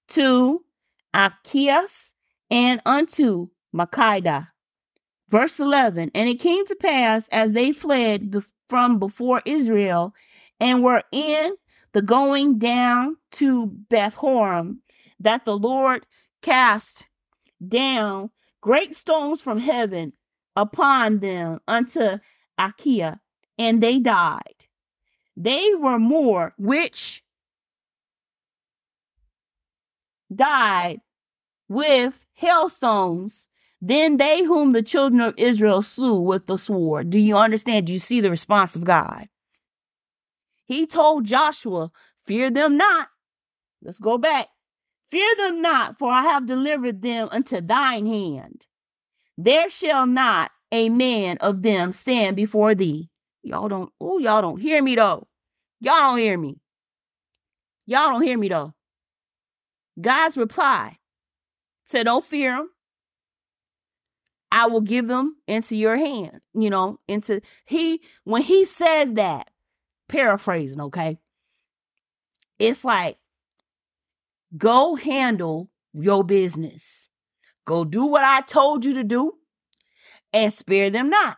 [0.09, 0.63] to
[1.13, 2.13] Achias
[2.49, 4.49] and unto Makkedah.
[5.29, 8.33] Verse 11 And it came to pass as they fled
[8.69, 10.13] from before Israel
[10.59, 11.55] and were in
[11.93, 14.79] the going down to Beth Horon,
[15.19, 16.05] that the Lord
[16.41, 17.07] cast
[17.65, 18.29] down
[18.61, 20.13] great stones from heaven
[20.57, 22.17] upon them unto
[22.59, 23.19] Azekah,
[23.57, 24.65] and they died.
[25.37, 27.23] They were more which
[30.33, 30.99] died
[31.69, 33.47] with hailstones
[33.79, 37.11] than they whom the children of Israel slew with the sword.
[37.11, 37.85] Do you understand?
[37.85, 39.29] Do you see the response of God?
[40.65, 41.91] He told Joshua,
[42.25, 43.07] Fear them not.
[43.81, 44.47] Let's go back.
[45.09, 48.66] Fear them not, for I have delivered them unto thine hand.
[49.37, 53.09] There shall not a man of them stand before thee.
[53.43, 55.27] Y'all don't, oh, y'all don't hear me though.
[55.79, 56.59] Y'all don't hear me.
[57.85, 58.73] Y'all don't hear me though.
[59.99, 60.97] God's reply
[61.85, 62.69] said, Don't fear them.
[64.51, 66.41] I will give them into your hand.
[66.53, 69.49] You know, into he, when he said that,
[70.09, 71.19] paraphrasing, okay?
[72.59, 73.17] It's like
[74.55, 77.06] Go handle your business.
[77.67, 79.33] Go do what I told you to do
[80.31, 81.37] and spare them not.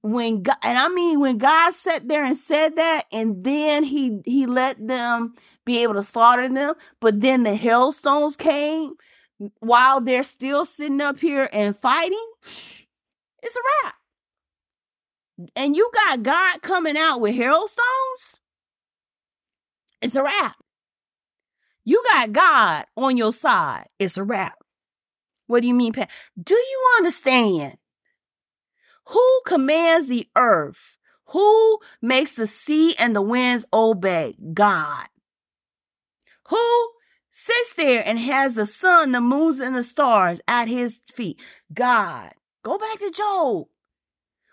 [0.00, 4.20] When God, and I mean when God sat there and said that, and then he
[4.24, 5.34] he let them
[5.66, 8.94] be able to slaughter them, but then the hailstones came
[9.58, 12.26] while they're still sitting up here and fighting,
[13.42, 13.94] it's a wrap.
[15.54, 18.40] And you got God coming out with hailstones,
[20.00, 20.56] it's a wrap.
[21.86, 23.86] You got God on your side.
[24.00, 24.58] It's a wrap.
[25.46, 26.10] What do you mean, Pat?
[26.40, 27.78] Do you understand?
[29.10, 30.96] Who commands the earth?
[31.26, 34.34] Who makes the sea and the winds obey?
[34.52, 35.06] God.
[36.48, 36.90] Who
[37.30, 41.40] sits there and has the sun, the moons, and the stars at his feet?
[41.72, 42.32] God.
[42.64, 43.66] Go back to Job.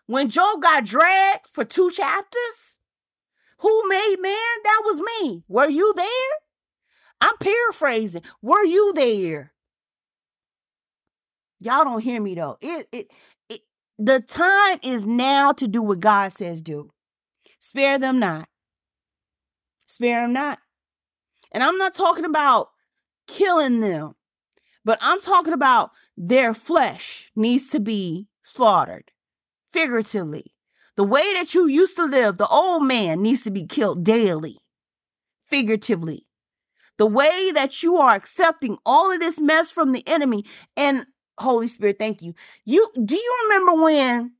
[0.05, 2.77] When Job got dragged for two chapters,
[3.57, 4.61] who made man?
[4.63, 5.41] That was me.
[5.47, 6.43] Were you there?
[7.22, 8.24] I'm paraphrasing.
[8.41, 9.53] Were you there?
[11.59, 12.57] Y'all don't hear me though.
[12.61, 13.11] It, it,
[13.47, 13.61] it,
[13.97, 16.89] the time is now to do what God says do.
[17.59, 18.49] Spare them not.
[19.86, 20.59] Spare them not.
[21.53, 22.70] And I'm not talking about
[23.28, 24.16] killing them,
[24.84, 29.11] but I'm talking about their flesh needs to be slaughtered
[29.72, 30.53] figuratively.
[30.95, 34.57] The way that you used to live, the old man needs to be killed daily,
[35.47, 36.26] figuratively
[36.98, 40.46] the way that you are accepting all of this mess from the enemy
[40.78, 41.06] and
[41.39, 42.36] Holy Spirit, thank you.
[42.66, 44.34] You do you remember when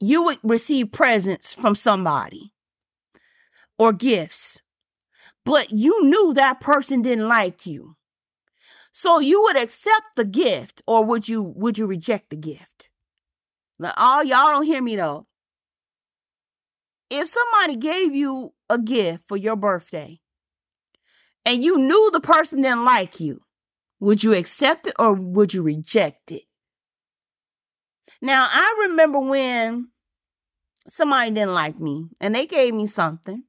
[0.00, 2.52] you would receive presents from somebody
[3.78, 4.58] or gifts,
[5.44, 7.96] but you knew that person didn't like you.
[8.92, 12.88] So you would accept the gift or would you would you reject the gift?
[13.78, 15.26] Now, all y'all don't hear me though.
[17.08, 20.20] If somebody gave you a gift for your birthday
[21.46, 23.40] and you knew the person didn't like you,
[24.00, 26.42] would you accept it or would you reject it?
[28.20, 29.90] Now, I remember when
[30.88, 33.44] somebody didn't like me and they gave me something.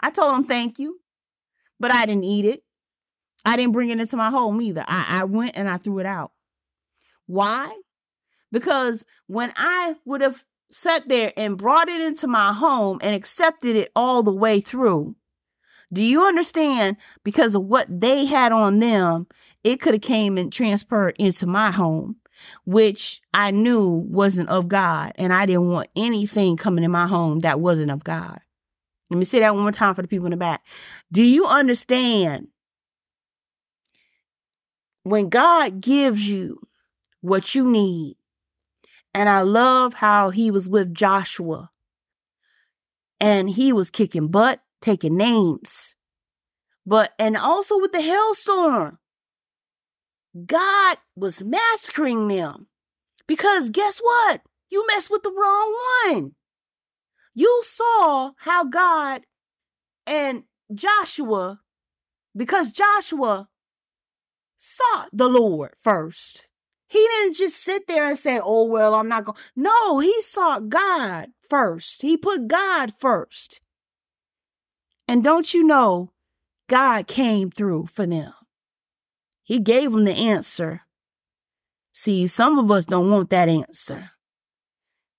[0.00, 1.00] I told them thank you,
[1.80, 2.62] but I didn't eat it.
[3.44, 4.84] I didn't bring it into my home either.
[4.86, 6.32] I, I went and I threw it out.
[7.26, 7.76] Why?
[8.52, 13.76] Because when I would have sat there and brought it into my home and accepted
[13.76, 15.16] it all the way through,
[15.94, 16.96] do you understand?
[17.22, 19.26] Because of what they had on them,
[19.62, 22.16] it could have came and transferred into my home,
[22.64, 25.12] which I knew wasn't of God.
[25.16, 28.40] And I didn't want anything coming in my home that wasn't of God.
[29.10, 30.64] Let me say that one more time for the people in the back.
[31.12, 32.48] Do you understand?
[35.04, 36.60] When God gives you
[37.20, 38.16] what you need,
[39.12, 41.70] and I love how he was with Joshua
[43.20, 45.96] and he was kicking butt taking names.
[46.86, 48.98] But, and also with the hailstorm,
[50.46, 52.66] God was massacring them.
[53.26, 54.42] Because guess what?
[54.68, 55.74] You messed with the wrong
[56.06, 56.32] one.
[57.34, 59.22] You saw how God
[60.06, 61.60] and Joshua,
[62.36, 63.48] because Joshua
[64.56, 66.50] sought the Lord first.
[66.86, 69.38] He didn't just sit there and say, Oh, well, I'm not going.
[69.56, 72.02] No, he sought God first.
[72.02, 73.60] He put God first.
[75.06, 76.12] And don't you know,
[76.68, 78.32] God came through for them.
[79.42, 80.82] He gave them the answer.
[81.92, 84.10] See, some of us don't want that answer.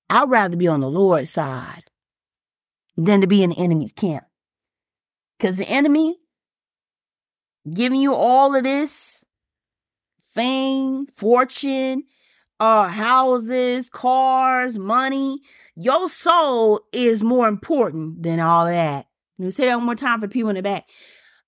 [0.10, 1.86] I'd rather be on the Lord's side
[2.98, 4.26] than to be in the enemy's camp.
[5.38, 6.18] Because the enemy
[7.72, 9.24] giving you all of this
[10.34, 12.04] fame, fortune,
[12.60, 15.42] uh, houses, cars, money,
[15.76, 19.08] your soul is more important than all that.
[19.38, 20.88] Let me say that one more time for people in the back.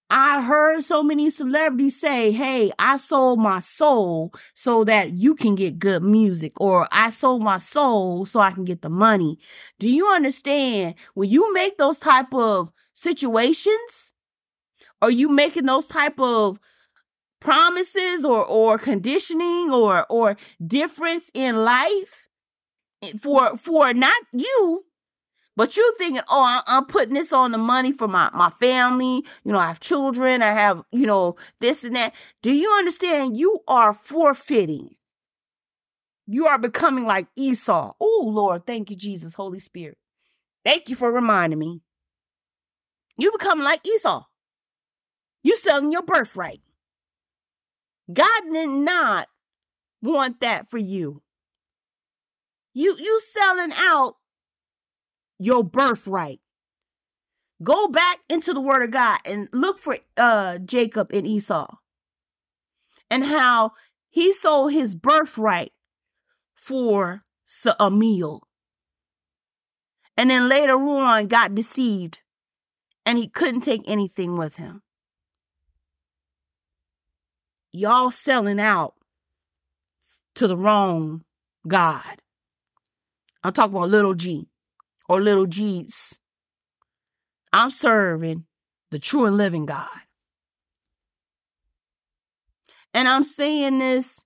[0.10, 5.56] I heard so many celebrities say, Hey, I sold my soul so that you can
[5.56, 9.38] get good music, or I sold my soul so I can get the money.
[9.80, 10.96] Do you understand?
[11.14, 14.14] When you make those type of situations,
[15.02, 16.60] are you making those type of
[17.40, 22.28] promises or or conditioning or or difference in life
[23.20, 24.86] for for not you
[25.58, 29.26] but you're thinking, oh, I'm putting this on the money for my, my family.
[29.44, 30.44] You know, I have children.
[30.44, 32.14] I have, you know, this and that.
[32.44, 33.38] Do you understand?
[33.38, 34.96] You are forfeiting.
[36.28, 37.94] You are becoming like Esau.
[38.00, 39.98] Oh, Lord, thank you, Jesus, Holy Spirit.
[40.64, 41.82] Thank you for reminding me.
[43.18, 44.26] You become like Esau.
[45.42, 46.62] You selling your birthright.
[48.14, 49.28] God did not
[50.04, 51.24] want that for you.
[52.76, 54.18] You you selling out
[55.40, 56.40] your birthright.
[57.64, 61.78] Go back into the word of God and look for uh Jacob and Esau
[63.10, 63.74] and how
[64.10, 65.74] he sold his birthright
[66.56, 67.24] for
[67.80, 68.44] a meal.
[70.16, 72.20] And then later on got deceived
[73.06, 74.82] and he couldn't take anything with him.
[77.72, 78.96] Y'all selling out
[80.36, 81.24] to the wrong
[81.68, 82.22] God.
[83.44, 84.50] I'm talking about little G
[85.08, 86.20] or little G's.
[87.54, 88.46] I'm serving
[88.92, 89.88] the true and living God.
[92.94, 94.26] And I'm saying this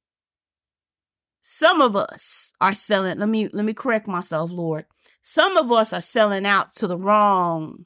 [1.41, 4.85] some of us are selling let me let me correct myself lord
[5.21, 7.85] some of us are selling out to the wrong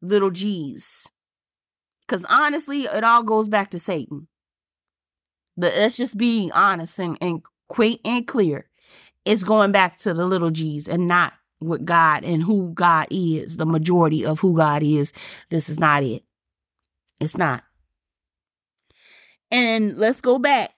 [0.00, 1.06] little g's
[2.06, 4.26] because honestly it all goes back to satan
[5.56, 8.70] the, let's just be honest and, and quick and clear
[9.24, 13.56] it's going back to the little g's and not with God and who God is,
[13.56, 15.12] the majority of who God is,
[15.50, 16.24] this is not it.
[17.20, 17.64] It's not.
[19.50, 20.70] And let's go back.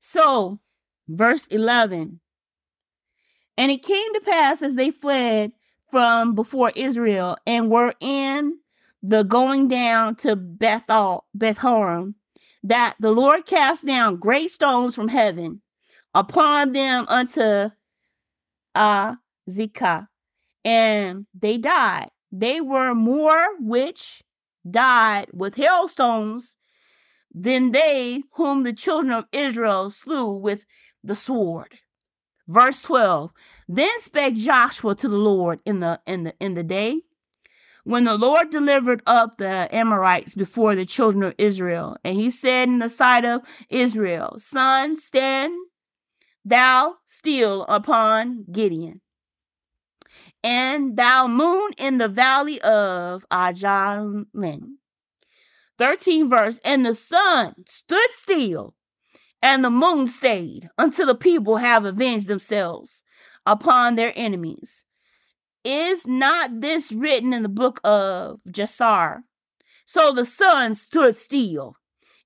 [0.00, 0.58] So,
[1.06, 2.20] verse 11.
[3.56, 5.52] And it came to pass as they fled
[5.90, 8.58] from before Israel and were in
[9.02, 12.14] the going down to Bethel, Bethhoron,
[12.62, 15.60] that the Lord cast down great stones from heaven
[16.14, 17.70] upon them unto
[18.78, 19.16] uh,
[19.50, 20.08] Zikah,
[20.64, 22.08] and they died.
[22.30, 24.22] They were more which
[24.68, 26.56] died with hailstones
[27.34, 30.64] than they whom the children of Israel slew with
[31.02, 31.78] the sword.
[32.46, 33.32] Verse 12.
[33.68, 37.00] Then spake Joshua to the Lord in the in the in the day
[37.84, 42.68] when the Lord delivered up the Amorites before the children of Israel, and he said
[42.68, 45.54] in the sight of Israel, Son, stand
[46.48, 49.00] thou still upon Gibeon.
[50.42, 54.78] And thou moon in the valley of Ajalon.
[55.78, 58.74] 13 verse, and the sun stood still,
[59.40, 63.04] and the moon stayed until the people have avenged themselves
[63.46, 64.84] upon their enemies.
[65.64, 69.22] Is not this written in the book of Jasher?
[69.86, 71.76] So the sun stood still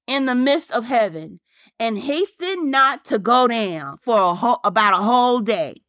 [0.06, 1.40] in the midst of heaven,
[1.78, 5.82] and hasten not to go down for a whole, about a whole day.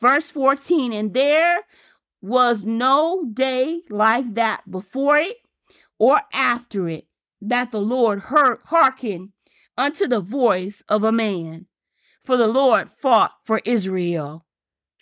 [0.00, 1.64] Verse 14, and there
[2.20, 5.38] was no day like that before it
[5.98, 7.06] or after it
[7.40, 9.30] that the Lord heard hearkened
[9.76, 11.66] unto the voice of a man.
[12.24, 14.42] For the Lord fought for Israel.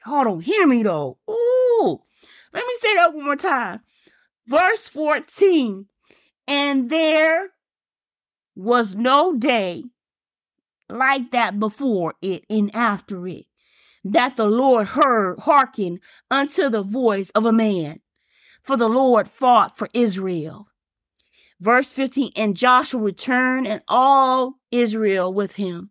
[0.04, 1.18] Y'all don't hear me though.
[1.28, 2.02] Ooh.
[2.52, 3.80] Let me say that one more time.
[4.46, 5.86] Verse 14.
[6.46, 7.48] And there
[8.54, 9.84] was no day
[10.88, 13.46] like that before it and after it,
[14.04, 16.00] that the Lord heard hearken
[16.30, 18.00] unto the voice of a man.
[18.62, 20.68] For the Lord fought for Israel.
[21.60, 25.90] Verse 15 And Joshua returned and all Israel with him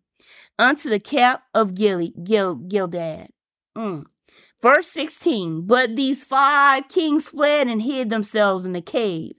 [0.58, 3.28] unto the camp of Gil- Gil- Gildad.
[3.76, 4.06] Mm.
[4.60, 9.32] Verse 16 But these five kings fled and hid themselves in the cave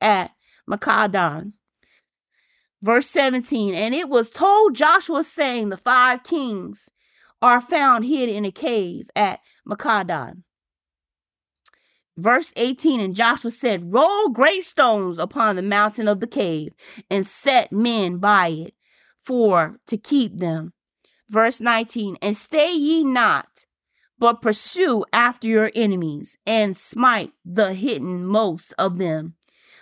[0.00, 0.32] at
[0.68, 1.52] Makkedah
[2.82, 6.90] Verse 17, and it was told Joshua, saying, The five kings
[7.40, 10.42] are found hid in a cave at Makkedah.
[12.18, 16.74] Verse 18, and Joshua said, Roll great stones upon the mountain of the cave,
[17.10, 18.74] and set men by it,
[19.22, 20.72] for to keep them.
[21.28, 23.66] Verse 19, and stay ye not,
[24.18, 29.34] but pursue after your enemies, and smite the hidden most of them.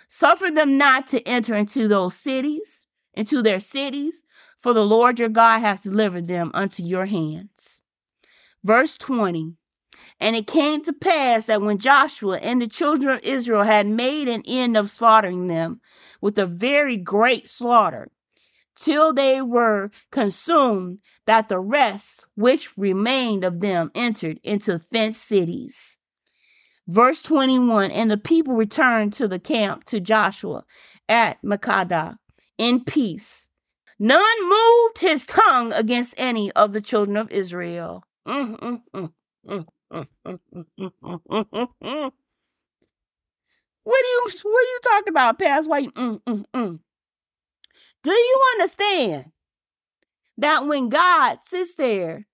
[0.07, 2.84] Suffer them not to enter into those cities
[3.15, 4.23] into their cities,
[4.57, 7.81] for the Lord your God hath delivered them unto your hands.
[8.63, 9.53] Verse 20
[10.19, 14.27] And it came to pass that when Joshua and the children of Israel had made
[14.27, 15.81] an end of slaughtering them
[16.21, 18.09] with a very great slaughter,
[18.75, 25.97] till they were consumed, that the rest which remained of them entered into fenced cities.
[26.87, 30.65] Verse 21 And the people returned to the camp to Joshua
[31.09, 32.17] at Makkedah
[32.57, 33.49] in peace.
[33.97, 38.03] None moved his tongue against any of the children of Israel.
[38.25, 38.35] what
[38.73, 39.61] are
[43.85, 45.69] you what are you talking about, Pastor?
[45.69, 46.79] Why mm, mm, mm.
[48.03, 49.31] Do you understand
[50.37, 52.27] that when God sits there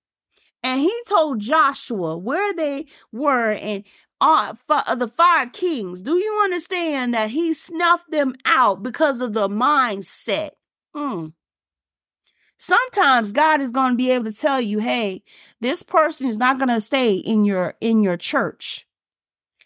[0.64, 3.84] and he told Joshua where they were and
[4.22, 4.54] uh,
[4.96, 10.52] the five kings, do you understand that he snuffed them out because of the mindset?
[10.96, 11.34] Mm.
[12.58, 15.24] Sometimes God is going to be able to tell you, "Hey,
[15.60, 18.86] this person is not going to stay in your in your church.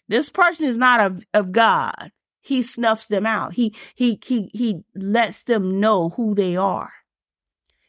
[0.08, 2.12] This person is not of, of God
[2.46, 3.54] he snuffs them out.
[3.54, 6.92] He he he he lets them know who they are.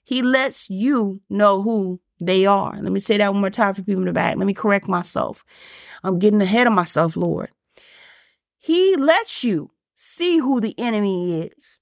[0.03, 2.77] He lets you know who they are.
[2.79, 4.37] Let me say that one more time for people in the back.
[4.37, 5.43] Let me correct myself.
[6.03, 7.49] I'm getting ahead of myself, Lord.
[8.57, 11.79] He lets you see who the enemy is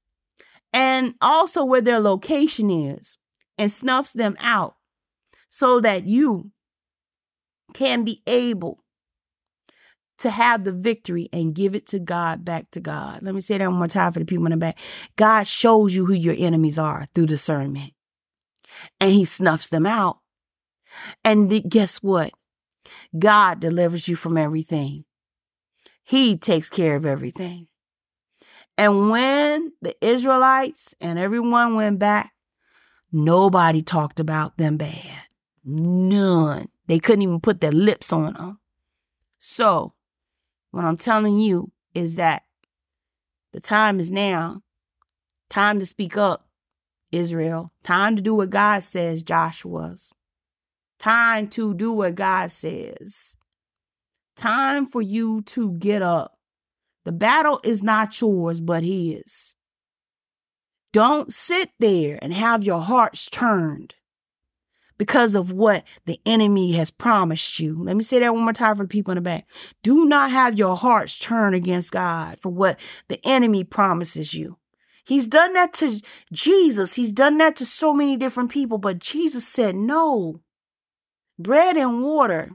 [0.73, 3.17] and also where their location is
[3.57, 4.75] and snuffs them out
[5.49, 6.51] so that you
[7.73, 8.83] can be able
[10.17, 13.21] to have the victory and give it to God back to God.
[13.21, 14.77] Let me say that one more time for the people in the back.
[15.15, 17.93] God shows you who your enemies are through discernment,
[18.99, 20.19] and He snuffs them out.
[21.23, 22.31] And guess what?
[23.17, 25.05] God delivers you from everything.
[26.03, 27.67] He takes care of everything.
[28.77, 32.33] And when the Israelites and everyone went back,
[33.11, 35.27] nobody talked about them bad.
[35.63, 36.67] None.
[36.87, 38.59] They couldn't even put their lips on them.
[39.39, 39.93] So,
[40.71, 42.43] what I'm telling you is that
[43.53, 44.61] the time is now.
[45.49, 46.43] Time to speak up,
[47.11, 47.71] Israel.
[47.83, 50.13] Time to do what God says, Joshua's.
[50.99, 53.35] Time to do what God says.
[54.35, 56.37] Time for you to get up.
[57.03, 59.53] The battle is not yours, but His.
[60.91, 63.95] Don't sit there and have your hearts turned
[64.97, 67.75] because of what the enemy has promised you.
[67.75, 69.45] Let me say that one more time for the people in the back.
[69.83, 74.57] Do not have your hearts turned against God for what the enemy promises you.
[75.03, 76.01] He's done that to
[76.31, 76.93] Jesus.
[76.95, 80.41] He's done that to so many different people, but Jesus said, no.
[81.37, 82.51] Bread and water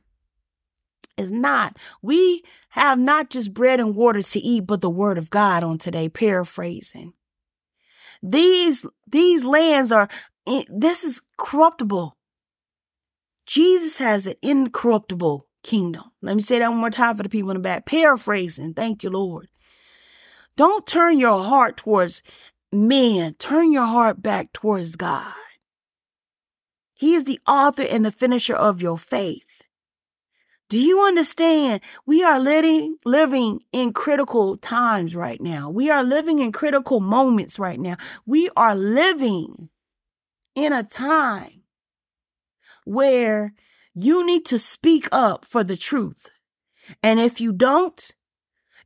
[1.17, 1.77] is not.
[2.03, 5.79] We have not just bread and water to eat, but the word of God on
[5.79, 7.13] today, paraphrasing.
[8.23, 10.09] These these lands are
[10.69, 12.17] this is corruptible.
[13.47, 16.05] Jesus has an incorruptible kingdom.
[16.23, 17.87] Let me say that one more time for the people in the back.
[17.87, 18.75] Paraphrasing.
[18.75, 19.49] Thank you, Lord.
[20.57, 22.23] Don't turn your heart towards
[22.73, 23.35] man.
[23.35, 25.33] Turn your heart back towards God.
[27.01, 29.63] He is the author and the finisher of your faith.
[30.69, 31.81] Do you understand?
[32.05, 35.71] We are living, living in critical times right now.
[35.71, 37.97] We are living in critical moments right now.
[38.27, 39.71] We are living
[40.55, 41.63] in a time
[42.85, 43.55] where
[43.95, 46.31] you need to speak up for the truth.
[47.03, 48.13] And if you don't,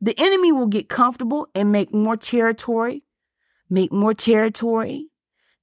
[0.00, 3.08] the enemy will get comfortable and make more territory,
[3.68, 5.08] make more territory,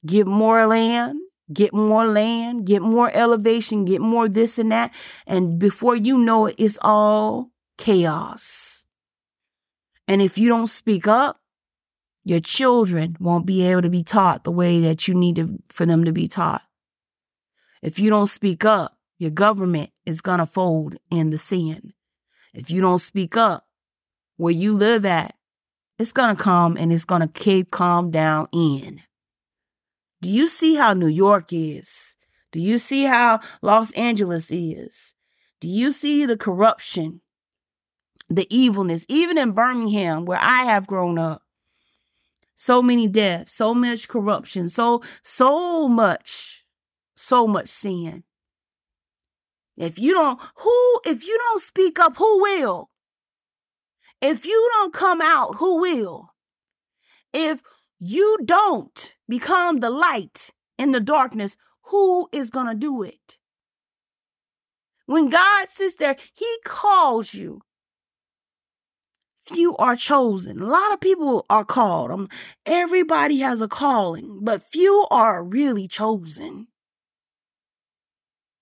[0.06, 1.22] give more land,
[1.54, 4.94] get more land, get more elevation, get more this and that.
[5.26, 8.86] And before you know it, it's all chaos.
[10.08, 11.40] And if you don't speak up,
[12.24, 15.86] your children won't be able to be taught the way that you need to, for
[15.86, 16.62] them to be taught.
[17.82, 21.94] If you don't speak up, your government is going to fold in the sin.
[22.54, 23.68] If you don't speak up,
[24.38, 25.36] where you live at,
[26.00, 29.02] it's going to come and it's going to keep calm down in.
[30.22, 32.16] Do you see how New York is?
[32.52, 35.14] Do you see how Los Angeles is?
[35.60, 37.22] Do you see the corruption,
[38.30, 41.44] the evilness, even in Birmingham, where I have grown up?
[42.56, 46.62] So many deaths, so much corruption, so, so much
[47.22, 48.24] so much sin.
[49.78, 52.90] If you don't, who, if you don't speak up, who will?
[54.22, 56.34] If you don't come out, who will?
[57.34, 57.62] If
[58.04, 63.38] you don't become the light in the darkness, who is going to do it?
[65.06, 67.62] When God sits there, He calls you.
[69.44, 70.62] Few are chosen.
[70.62, 72.10] A lot of people are called.
[72.10, 72.28] Um,
[72.66, 76.68] everybody has a calling, but few are really chosen.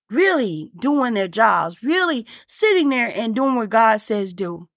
[0.09, 4.67] really doing their jobs, really sitting there and doing what God says do.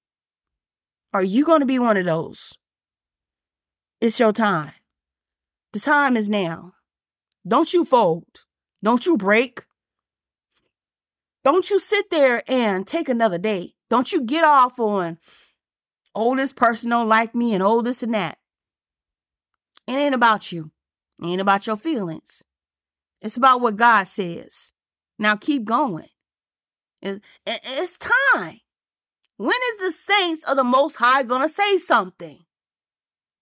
[1.12, 2.54] Are you going to be one of those?
[4.02, 4.72] It's your time.
[5.72, 6.72] The time is now.
[7.46, 8.40] Don't you fold.
[8.82, 9.64] Don't you break.
[11.44, 13.74] Don't you sit there and take another day.
[13.90, 15.18] Don't you get off on
[16.16, 18.38] oh, oldest person don't like me and oh, oldest and that.
[19.86, 20.72] It ain't about you.
[21.22, 22.42] It ain't about your feelings.
[23.20, 24.72] It's about what God says.
[25.16, 26.08] Now keep going.
[27.00, 28.62] It's time.
[29.36, 32.40] When is the saints of the Most High going to say something?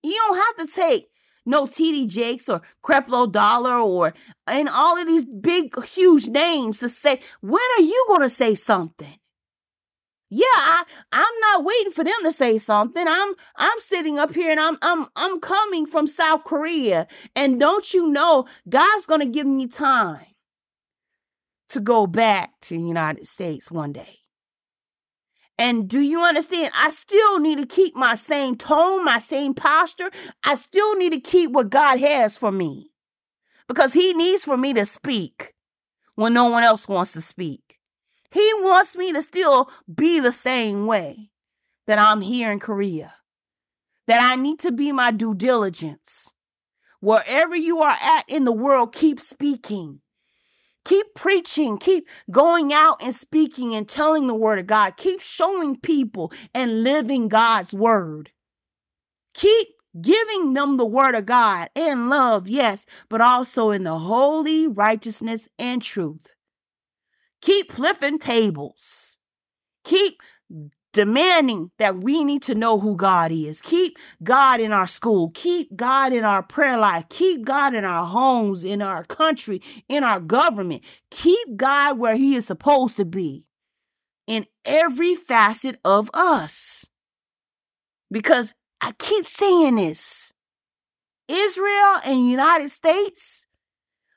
[0.03, 1.09] You don't have to take
[1.47, 4.15] no TD Jakes or Creflo Dollar or
[4.47, 8.55] and all of these big, huge names to say, when are you going to say
[8.55, 9.19] something?
[10.33, 13.05] Yeah, I, I'm not waiting for them to say something.
[13.07, 17.09] I'm I'm sitting up here and I'm I'm I'm coming from South Korea.
[17.35, 20.25] And don't you know God's gonna give me time
[21.71, 24.20] to go back to the United States one day.
[25.61, 26.73] And do you understand?
[26.75, 30.11] I still need to keep my same tone, my same posture.
[30.43, 32.93] I still need to keep what God has for me
[33.69, 35.53] because He needs for me to speak
[36.15, 37.79] when no one else wants to speak.
[38.31, 41.31] He wants me to still be the same way
[41.87, 43.13] that I'm here in Korea,
[44.07, 46.33] that I need to be my due diligence.
[47.01, 50.01] Wherever you are at in the world, keep speaking.
[50.85, 54.97] Keep preaching, keep going out and speaking and telling the word of God.
[54.97, 58.31] Keep showing people and living God's word.
[59.35, 59.69] Keep
[60.01, 65.49] giving them the word of God in love, yes, but also in the holy righteousness
[65.59, 66.33] and truth.
[67.43, 69.19] Keep flipping tables.
[69.85, 70.23] Keep
[70.93, 73.63] demanding that we need to know who God is.
[73.63, 75.31] Keep God in our school.
[75.35, 77.09] Keep God in our prayer life.
[77.09, 80.83] Keep God in our homes, in our country, in our government.
[81.11, 83.47] Keep God where He is supposed to be
[84.27, 86.87] in every facet of us.
[88.11, 90.33] Because I keep saying this
[91.29, 93.47] Israel and United States,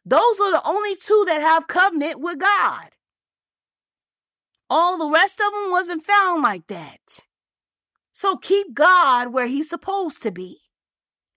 [0.05, 2.89] those are the only two that have covenant with God.
[4.75, 7.19] All the rest of them wasn't found like that.
[8.11, 10.61] So keep God where he's supposed to be.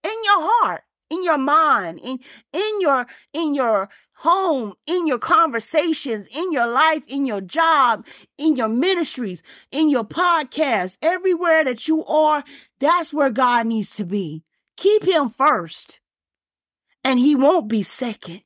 [0.03, 0.81] In your heart,
[1.11, 2.17] in your mind, in
[2.51, 3.89] in your in your
[4.21, 8.07] home, in your conversations, in your life, in your job,
[8.39, 12.43] in your ministries, in your podcast, everywhere that you are,
[12.79, 14.45] that's where God needs to be.
[14.77, 16.01] Keep him first.
[17.03, 18.41] And he won't be second.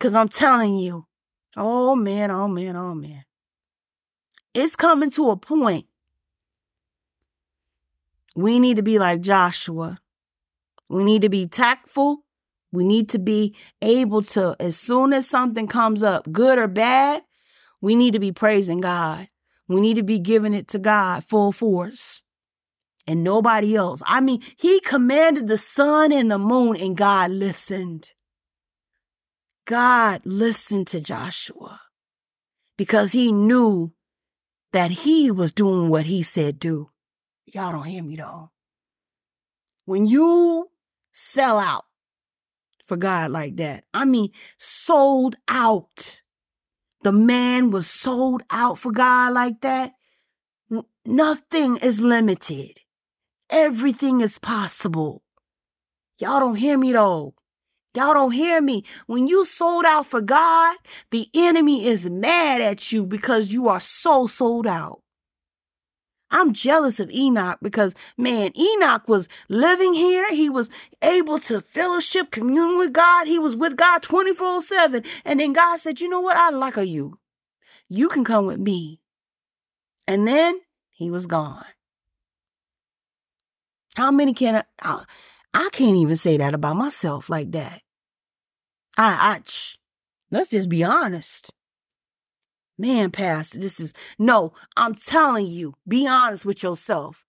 [0.00, 1.06] Cuz I'm telling you,
[1.56, 3.24] oh man, oh man, oh man
[4.54, 5.86] it's coming to a point.
[8.34, 9.98] We need to be like Joshua.
[10.88, 12.24] We need to be tactful.
[12.70, 17.22] We need to be able to, as soon as something comes up, good or bad,
[17.80, 19.28] we need to be praising God.
[19.68, 22.22] We need to be giving it to God full force
[23.06, 24.02] and nobody else.
[24.06, 28.12] I mean, he commanded the sun and the moon, and God listened.
[29.64, 31.80] God listened to Joshua
[32.76, 33.92] because he knew
[34.72, 36.88] that he was doing what he said do.
[37.46, 38.50] Y'all don't hear me though.
[39.84, 40.70] When you
[41.12, 41.84] sell out
[42.84, 46.22] for God like that, I mean, sold out.
[47.02, 49.94] The man was sold out for God like that.
[51.06, 52.80] Nothing is limited.
[53.48, 55.22] Everything is possible.
[56.18, 57.34] Y'all don't hear me though.
[57.98, 58.84] Y'all don't hear me.
[59.08, 60.76] When you sold out for God,
[61.10, 65.02] the enemy is mad at you because you are so sold out.
[66.30, 70.32] I'm jealous of Enoch because, man, Enoch was living here.
[70.32, 70.70] He was
[71.02, 73.26] able to fellowship, commune with God.
[73.26, 75.02] He was with God 24 7.
[75.24, 76.36] And then God said, You know what?
[76.36, 77.18] I like you.
[77.88, 79.00] You can come with me.
[80.06, 80.60] And then
[80.90, 81.64] he was gone.
[83.96, 84.64] How many can I?
[84.80, 85.04] I
[85.52, 87.82] I can't even say that about myself like that.
[88.98, 89.40] I, I,
[90.32, 91.52] let's just be honest.
[92.78, 97.24] Man, Pastor, this is no, I'm telling you, be honest with yourself.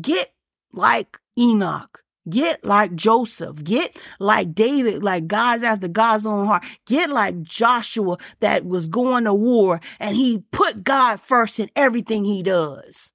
[0.00, 0.32] Get
[0.72, 2.02] like Enoch.
[2.28, 3.64] Get like Joseph.
[3.64, 6.64] Get like David, like God's after God's own heart.
[6.86, 12.24] Get like Joshua that was going to war and he put God first in everything
[12.24, 13.11] he does.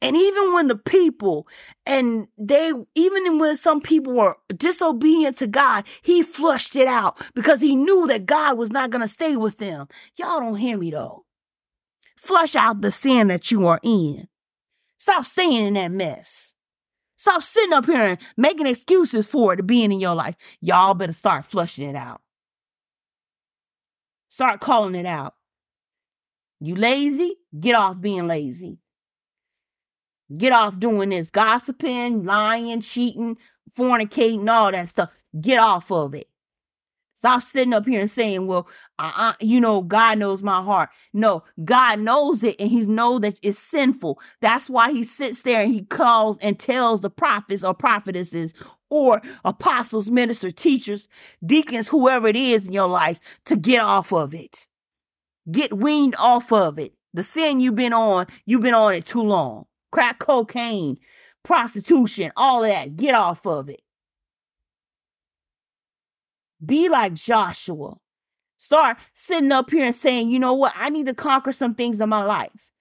[0.00, 1.48] And even when the people
[1.86, 7.60] and they, even when some people were disobedient to God, he flushed it out because
[7.60, 9.88] he knew that God was not going to stay with them.
[10.16, 11.24] Y'all don't hear me though.
[12.16, 14.28] Flush out the sin that you are in.
[14.96, 16.54] Stop staying in that mess.
[17.16, 20.36] Stop sitting up here and making excuses for it being in your life.
[20.60, 22.20] Y'all better start flushing it out.
[24.28, 25.34] Start calling it out.
[26.60, 27.36] You lazy?
[27.58, 28.78] Get off being lazy.
[30.36, 33.36] Get off doing this gossiping, lying, cheating,
[33.76, 35.10] fornicating, all that stuff.
[35.40, 36.28] Get off of it.
[37.24, 38.68] Stop sitting up here and saying, well,
[38.98, 40.90] uh, you know, God knows my heart.
[41.14, 44.20] No, God knows it and he knows that it's sinful.
[44.42, 48.52] That's why he sits there and he calls and tells the prophets or prophetesses
[48.90, 51.08] or apostles, ministers, teachers,
[51.42, 54.66] deacons, whoever it is in your life to get off of it.
[55.50, 56.92] Get weaned off of it.
[57.14, 59.64] The sin you've been on, you've been on it too long.
[59.94, 60.98] Crack cocaine,
[61.44, 62.96] prostitution, all of that.
[62.96, 63.80] Get off of it.
[66.66, 67.98] Be like Joshua.
[68.58, 70.72] Start sitting up here and saying, you know what?
[70.74, 72.72] I need to conquer some things in my life.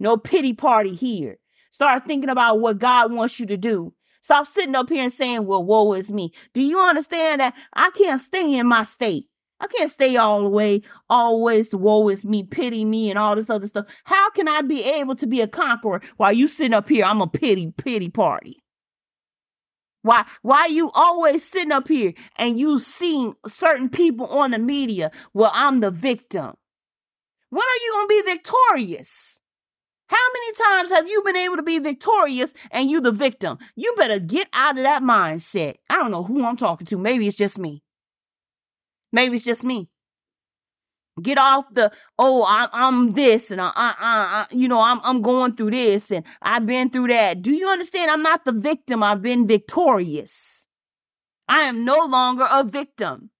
[0.00, 1.36] No pity party here.
[1.70, 3.92] Start thinking about what God wants you to do.
[4.22, 6.32] Stop sitting up here and saying, well, woe is me.
[6.54, 9.26] Do you understand that I can't stay in my state?
[9.62, 13.48] I can't stay all the way, always woe is me, pity me, and all this
[13.48, 13.86] other stuff.
[14.04, 17.04] How can I be able to be a conqueror while you sitting up here?
[17.04, 18.64] I'm a pity, pity party.
[20.02, 25.12] Why why you always sitting up here and you seeing certain people on the media?
[25.32, 26.54] Well, I'm the victim.
[27.50, 29.40] When are you gonna be victorious?
[30.08, 33.58] How many times have you been able to be victorious and you the victim?
[33.76, 35.76] You better get out of that mindset.
[35.88, 36.98] I don't know who I'm talking to.
[36.98, 37.84] Maybe it's just me.
[39.12, 39.88] Maybe it's just me.
[41.20, 45.20] Get off the oh I'm I'm this and I, I, I you know I'm I'm
[45.20, 47.42] going through this and I've been through that.
[47.42, 48.10] Do you understand?
[48.10, 49.02] I'm not the victim.
[49.02, 50.66] I've been victorious.
[51.48, 53.30] I am no longer a victim.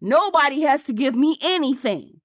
[0.00, 2.17] Nobody has to give me anything.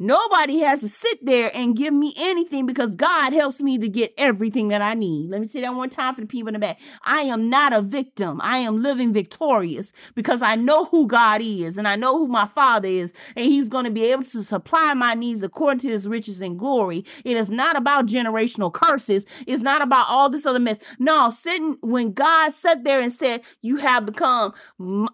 [0.00, 4.14] Nobody has to sit there and give me anything because God helps me to get
[4.16, 5.28] everything that I need.
[5.28, 6.78] Let me say that one time for the people in the back.
[7.02, 8.40] I am not a victim.
[8.40, 12.46] I am living victorious because I know who God is and I know who my
[12.46, 16.06] Father is, and He's going to be able to supply my needs according to His
[16.06, 17.04] riches and glory.
[17.24, 19.26] It is not about generational curses.
[19.48, 20.78] It's not about all this other mess.
[21.00, 24.54] No, sitting when God sat there and said, You have become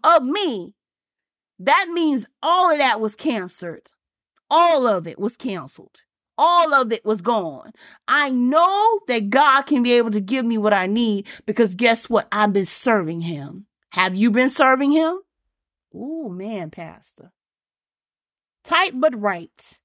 [0.04, 0.74] of me,
[1.58, 3.90] that means all of that was canceled
[4.50, 6.02] all of it was canceled.
[6.36, 7.72] All of it was gone.
[8.08, 12.10] I know that God can be able to give me what I need because guess
[12.10, 12.26] what?
[12.32, 13.66] I've been serving Him.
[13.90, 15.18] Have you been serving Him?
[15.94, 17.32] Oh, man, Pastor.
[18.64, 19.78] Tight but right.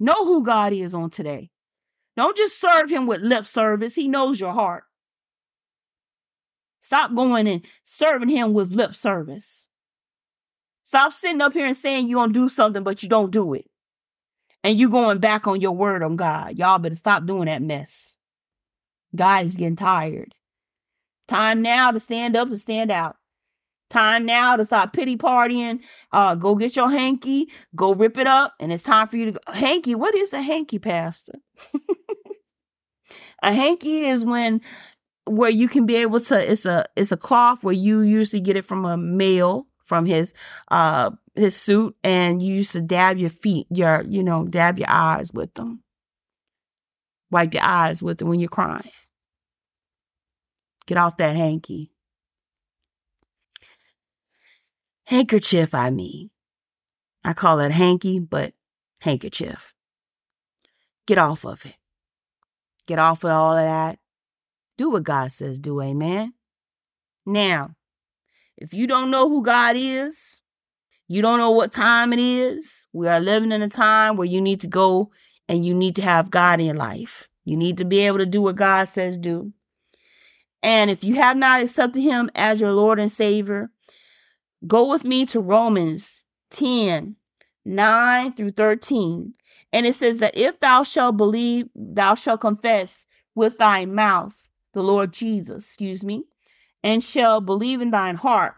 [0.00, 1.50] Know who God is on today.
[2.16, 4.84] Don't just serve Him with lip service, He knows your heart.
[6.80, 9.68] Stop going and serving Him with lip service.
[10.92, 13.54] Stop sitting up here and saying you're going to do something, but you don't do
[13.54, 13.64] it.
[14.62, 16.58] And you going back on your word on God.
[16.58, 18.18] Y'all better stop doing that mess.
[19.16, 20.34] God is getting tired.
[21.28, 23.16] Time now to stand up and stand out.
[23.88, 25.80] Time now to stop pity partying.
[26.12, 29.32] Uh, go get your hanky, go rip it up, and it's time for you to
[29.32, 29.52] go.
[29.54, 31.38] Hanky, what is a hanky, Pastor?
[33.42, 34.60] a hanky is when
[35.24, 38.56] where you can be able to it's a it's a cloth where you usually get
[38.56, 40.32] it from a male from his
[40.70, 44.88] uh his suit and you used to dab your feet, your you know, dab your
[44.88, 45.82] eyes with them.
[47.30, 48.90] Wipe your eyes with them when you're crying.
[50.86, 51.92] Get off that hanky.
[55.04, 56.30] Handkerchief, I mean.
[57.22, 58.54] I call it hanky, but
[59.02, 59.74] handkerchief.
[61.06, 61.76] Get off of it.
[62.86, 63.98] Get off of all of that.
[64.78, 66.32] Do what God says do, amen.
[67.26, 67.74] Now,
[68.62, 70.40] if you don't know who God is,
[71.08, 72.86] you don't know what time it is.
[72.92, 75.10] We are living in a time where you need to go
[75.48, 77.28] and you need to have God in your life.
[77.44, 79.52] You need to be able to do what God says do.
[80.62, 83.70] And if you have not accepted him as your Lord and Savior,
[84.64, 87.16] go with me to Romans 10
[87.64, 89.34] 9 through 13.
[89.72, 94.34] And it says that if thou shalt believe, thou shalt confess with thy mouth
[94.72, 96.24] the Lord Jesus, excuse me,
[96.82, 98.54] and shall believe in thine heart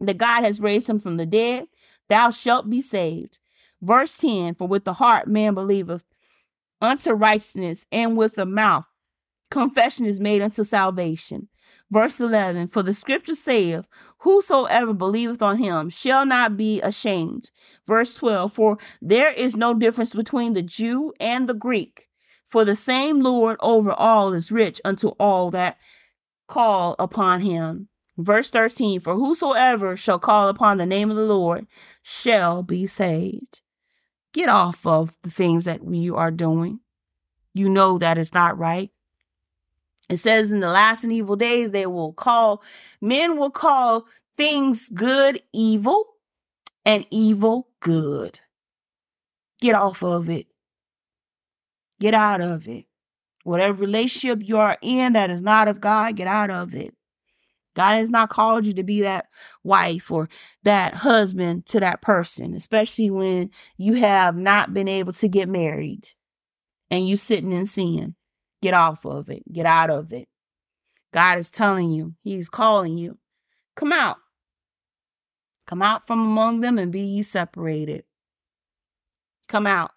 [0.00, 1.68] that God has raised him from the dead,
[2.08, 3.38] thou shalt be saved.
[3.82, 6.04] Verse 10 For with the heart man believeth
[6.80, 8.86] unto righteousness, and with the mouth
[9.50, 11.48] confession is made unto salvation.
[11.90, 13.86] Verse 11 For the scripture saith,
[14.18, 17.50] Whosoever believeth on him shall not be ashamed.
[17.86, 22.08] Verse 12 For there is no difference between the Jew and the Greek,
[22.46, 25.78] for the same Lord over all is rich unto all that
[26.50, 27.88] call upon him.
[28.18, 31.66] Verse 13 For whosoever shall call upon the name of the Lord
[32.02, 33.62] shall be saved.
[34.32, 36.80] Get off of the things that you are doing.
[37.54, 38.90] You know that is not right.
[40.08, 42.62] It says in the last and evil days, they will call,
[43.00, 44.06] men will call
[44.36, 46.04] things good evil
[46.84, 48.40] and evil good.
[49.60, 50.46] Get off of it.
[52.00, 52.86] Get out of it.
[53.44, 56.94] Whatever relationship you are in that is not of God, get out of it.
[57.74, 59.26] God has not called you to be that
[59.62, 60.28] wife or
[60.64, 66.08] that husband to that person, especially when you have not been able to get married
[66.90, 68.16] and you sitting in sin.
[68.60, 69.42] Get off of it.
[69.50, 70.28] Get out of it.
[71.12, 73.18] God is telling you, He's calling you.
[73.74, 74.18] Come out.
[75.66, 78.04] Come out from among them and be ye separated.
[79.48, 79.92] Come out.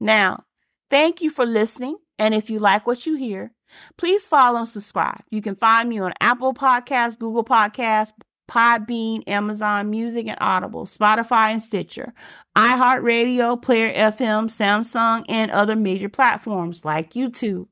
[0.00, 0.44] Now,
[0.90, 1.96] thank you for listening.
[2.18, 3.52] And if you like what you hear,
[3.96, 5.22] please follow and subscribe.
[5.30, 8.12] You can find me on Apple Podcasts, Google Podcasts,
[8.48, 12.14] Podbean, Amazon Music, and Audible, Spotify, and Stitcher,
[12.56, 17.68] iHeartRadio, Player FM, Samsung, and other major platforms like YouTube.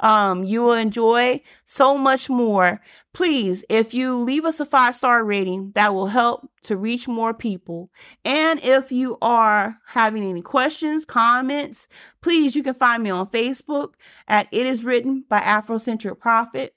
[0.00, 2.80] Um, you will enjoy so much more.
[3.14, 7.32] Please, if you leave us a five star rating, that will help to reach more
[7.32, 7.90] people.
[8.24, 11.88] And if you are having any questions, comments,
[12.20, 13.94] please, you can find me on Facebook
[14.26, 16.74] at It Is Written by Afrocentric Prophet.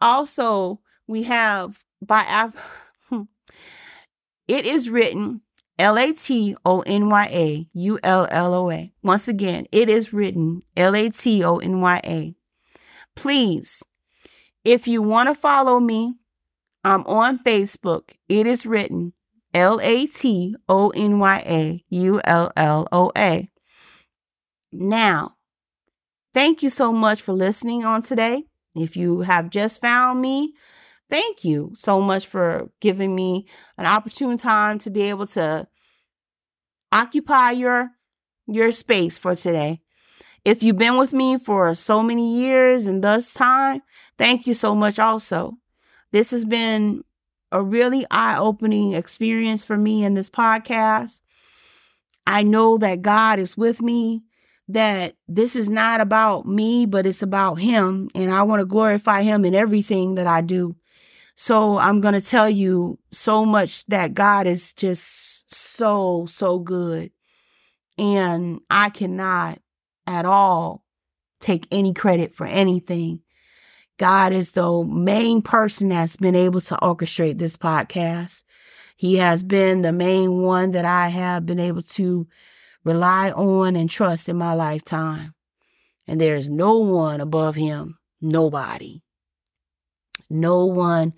[0.00, 3.28] Also, we have by Af-
[4.48, 5.40] it is written
[5.78, 8.92] L A T O N Y A U L L O A.
[9.02, 12.34] Once again, it is written L A T O N Y A.
[13.16, 13.82] Please,
[14.64, 16.14] if you want to follow me,
[16.84, 18.12] I'm on Facebook.
[18.28, 19.14] It is written
[19.52, 23.48] L A T O N Y A U L L O A.
[24.72, 25.36] Now,
[26.32, 28.44] thank you so much for listening on today.
[28.74, 30.54] If you have just found me,
[31.14, 33.46] thank you so much for giving me
[33.78, 35.64] an opportune time to be able to
[36.90, 37.90] occupy your
[38.48, 39.80] your space for today.
[40.44, 43.82] If you've been with me for so many years and thus time,
[44.18, 45.52] thank you so much also.
[46.10, 47.04] This has been
[47.52, 51.22] a really eye-opening experience for me in this podcast.
[52.26, 54.24] I know that God is with me,
[54.66, 59.22] that this is not about me, but it's about him and I want to glorify
[59.22, 60.74] him in everything that I do.
[61.34, 67.10] So I'm going to tell you so much that God is just so, so good.
[67.98, 69.58] And I cannot
[70.06, 70.84] at all
[71.40, 73.20] take any credit for anything.
[73.98, 78.42] God is the main person that's been able to orchestrate this podcast.
[78.96, 82.26] He has been the main one that I have been able to
[82.84, 85.34] rely on and trust in my lifetime.
[86.06, 89.03] And there is no one above him, nobody
[90.34, 91.14] no one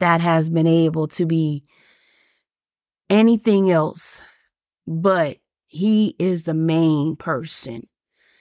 [0.00, 1.64] that has been able to be
[3.08, 4.20] anything else
[4.86, 7.88] but he is the main person.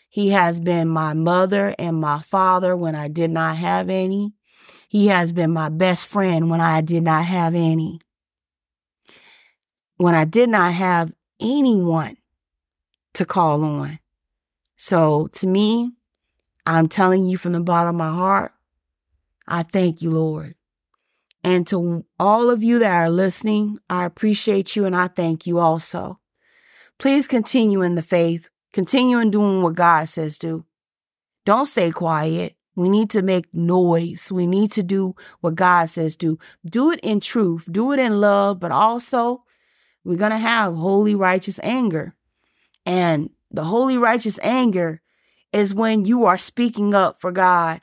[0.10, 4.34] He has been my mother and my father when I did not have any.
[4.88, 8.00] He has been my best friend when I did not have any.
[9.98, 12.18] When I did not have anyone
[13.14, 14.00] to call on.
[14.78, 15.92] So to me,
[16.66, 18.54] I'm telling you from the bottom of my heart,
[19.48, 20.56] I thank you, Lord.
[21.44, 25.60] And to all of you that are listening, I appreciate you and I thank you
[25.60, 26.20] also.
[26.98, 30.66] Please continue in the faith, continue in doing what God says do.
[31.46, 32.56] Don't stay quiet.
[32.76, 34.32] We need to make noise.
[34.32, 36.40] We need to do what God says do.
[36.66, 39.44] Do it in truth, do it in love, but also
[40.04, 42.16] we're going to have holy, righteous anger.
[42.86, 45.02] And the holy, righteous anger
[45.54, 47.82] is when you are speaking up for God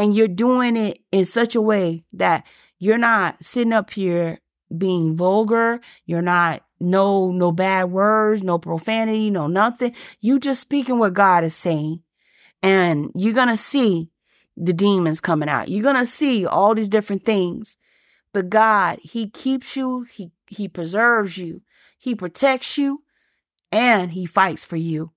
[0.00, 2.46] and you're doing it in such a way that
[2.78, 4.38] you're not sitting up here
[4.76, 9.94] being vulgar you're not no no bad words no profanity no nothing.
[10.20, 12.02] You just speaking what god is saying.
[12.62, 14.10] And you're gonna see
[14.56, 15.68] the demons coming out.
[15.68, 17.76] You're gonna see all these different things.
[18.32, 21.60] But god he keeps you he he preserves you
[21.98, 23.02] he protects you
[23.70, 25.12] and he fights for you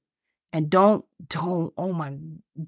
[0.53, 2.15] and don't, don't, oh my,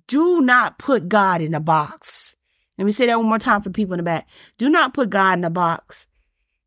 [0.08, 2.36] do not put God in a box.
[2.78, 4.28] Let me say that one more time for people in the back.
[4.58, 6.08] Do not put God in a box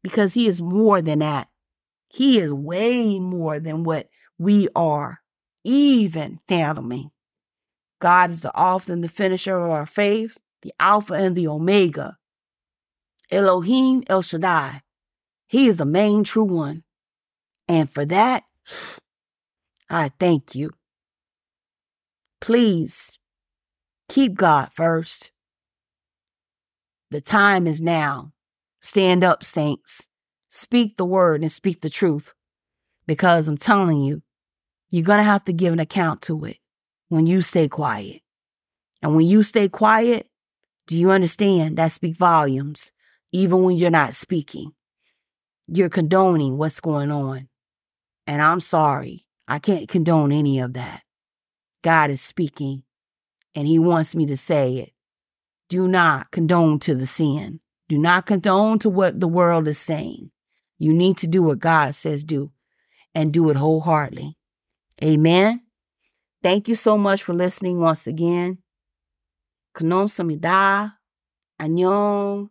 [0.02, 1.48] because He is more than that.
[2.08, 4.08] He is way more than what
[4.38, 5.20] we are,
[5.64, 7.10] even fathoming.
[7.98, 12.16] God is the author and the finisher of our faith, the Alpha and the Omega.
[13.30, 14.82] Elohim El Shaddai.
[15.48, 16.84] He is the main true one.
[17.66, 18.44] And for that,
[19.90, 20.70] I thank you.
[22.40, 23.18] Please
[24.08, 25.32] keep God first.
[27.10, 28.32] The time is now.
[28.80, 30.06] Stand up, saints.
[30.48, 32.32] Speak the word and speak the truth.
[33.06, 34.22] Because I'm telling you,
[34.90, 36.58] you're going to have to give an account to it
[37.08, 38.22] when you stay quiet.
[39.02, 40.28] And when you stay quiet,
[40.86, 42.92] do you understand that speak volumes,
[43.32, 44.72] even when you're not speaking?
[45.66, 47.48] You're condoning what's going on.
[48.26, 49.26] And I'm sorry.
[49.46, 51.02] I can't condone any of that.
[51.82, 52.82] God is speaking,
[53.54, 54.92] and He wants me to say it.
[55.68, 57.60] Do not condone to the sin.
[57.88, 60.30] Do not condone to what the world is saying.
[60.78, 62.52] You need to do what God says do
[63.14, 64.36] and do it wholeheartedly.
[65.02, 65.62] Amen.
[66.42, 68.58] Thank you so much for listening once again.
[69.74, 70.94] Kanom samida.
[71.60, 72.50] Annyeong.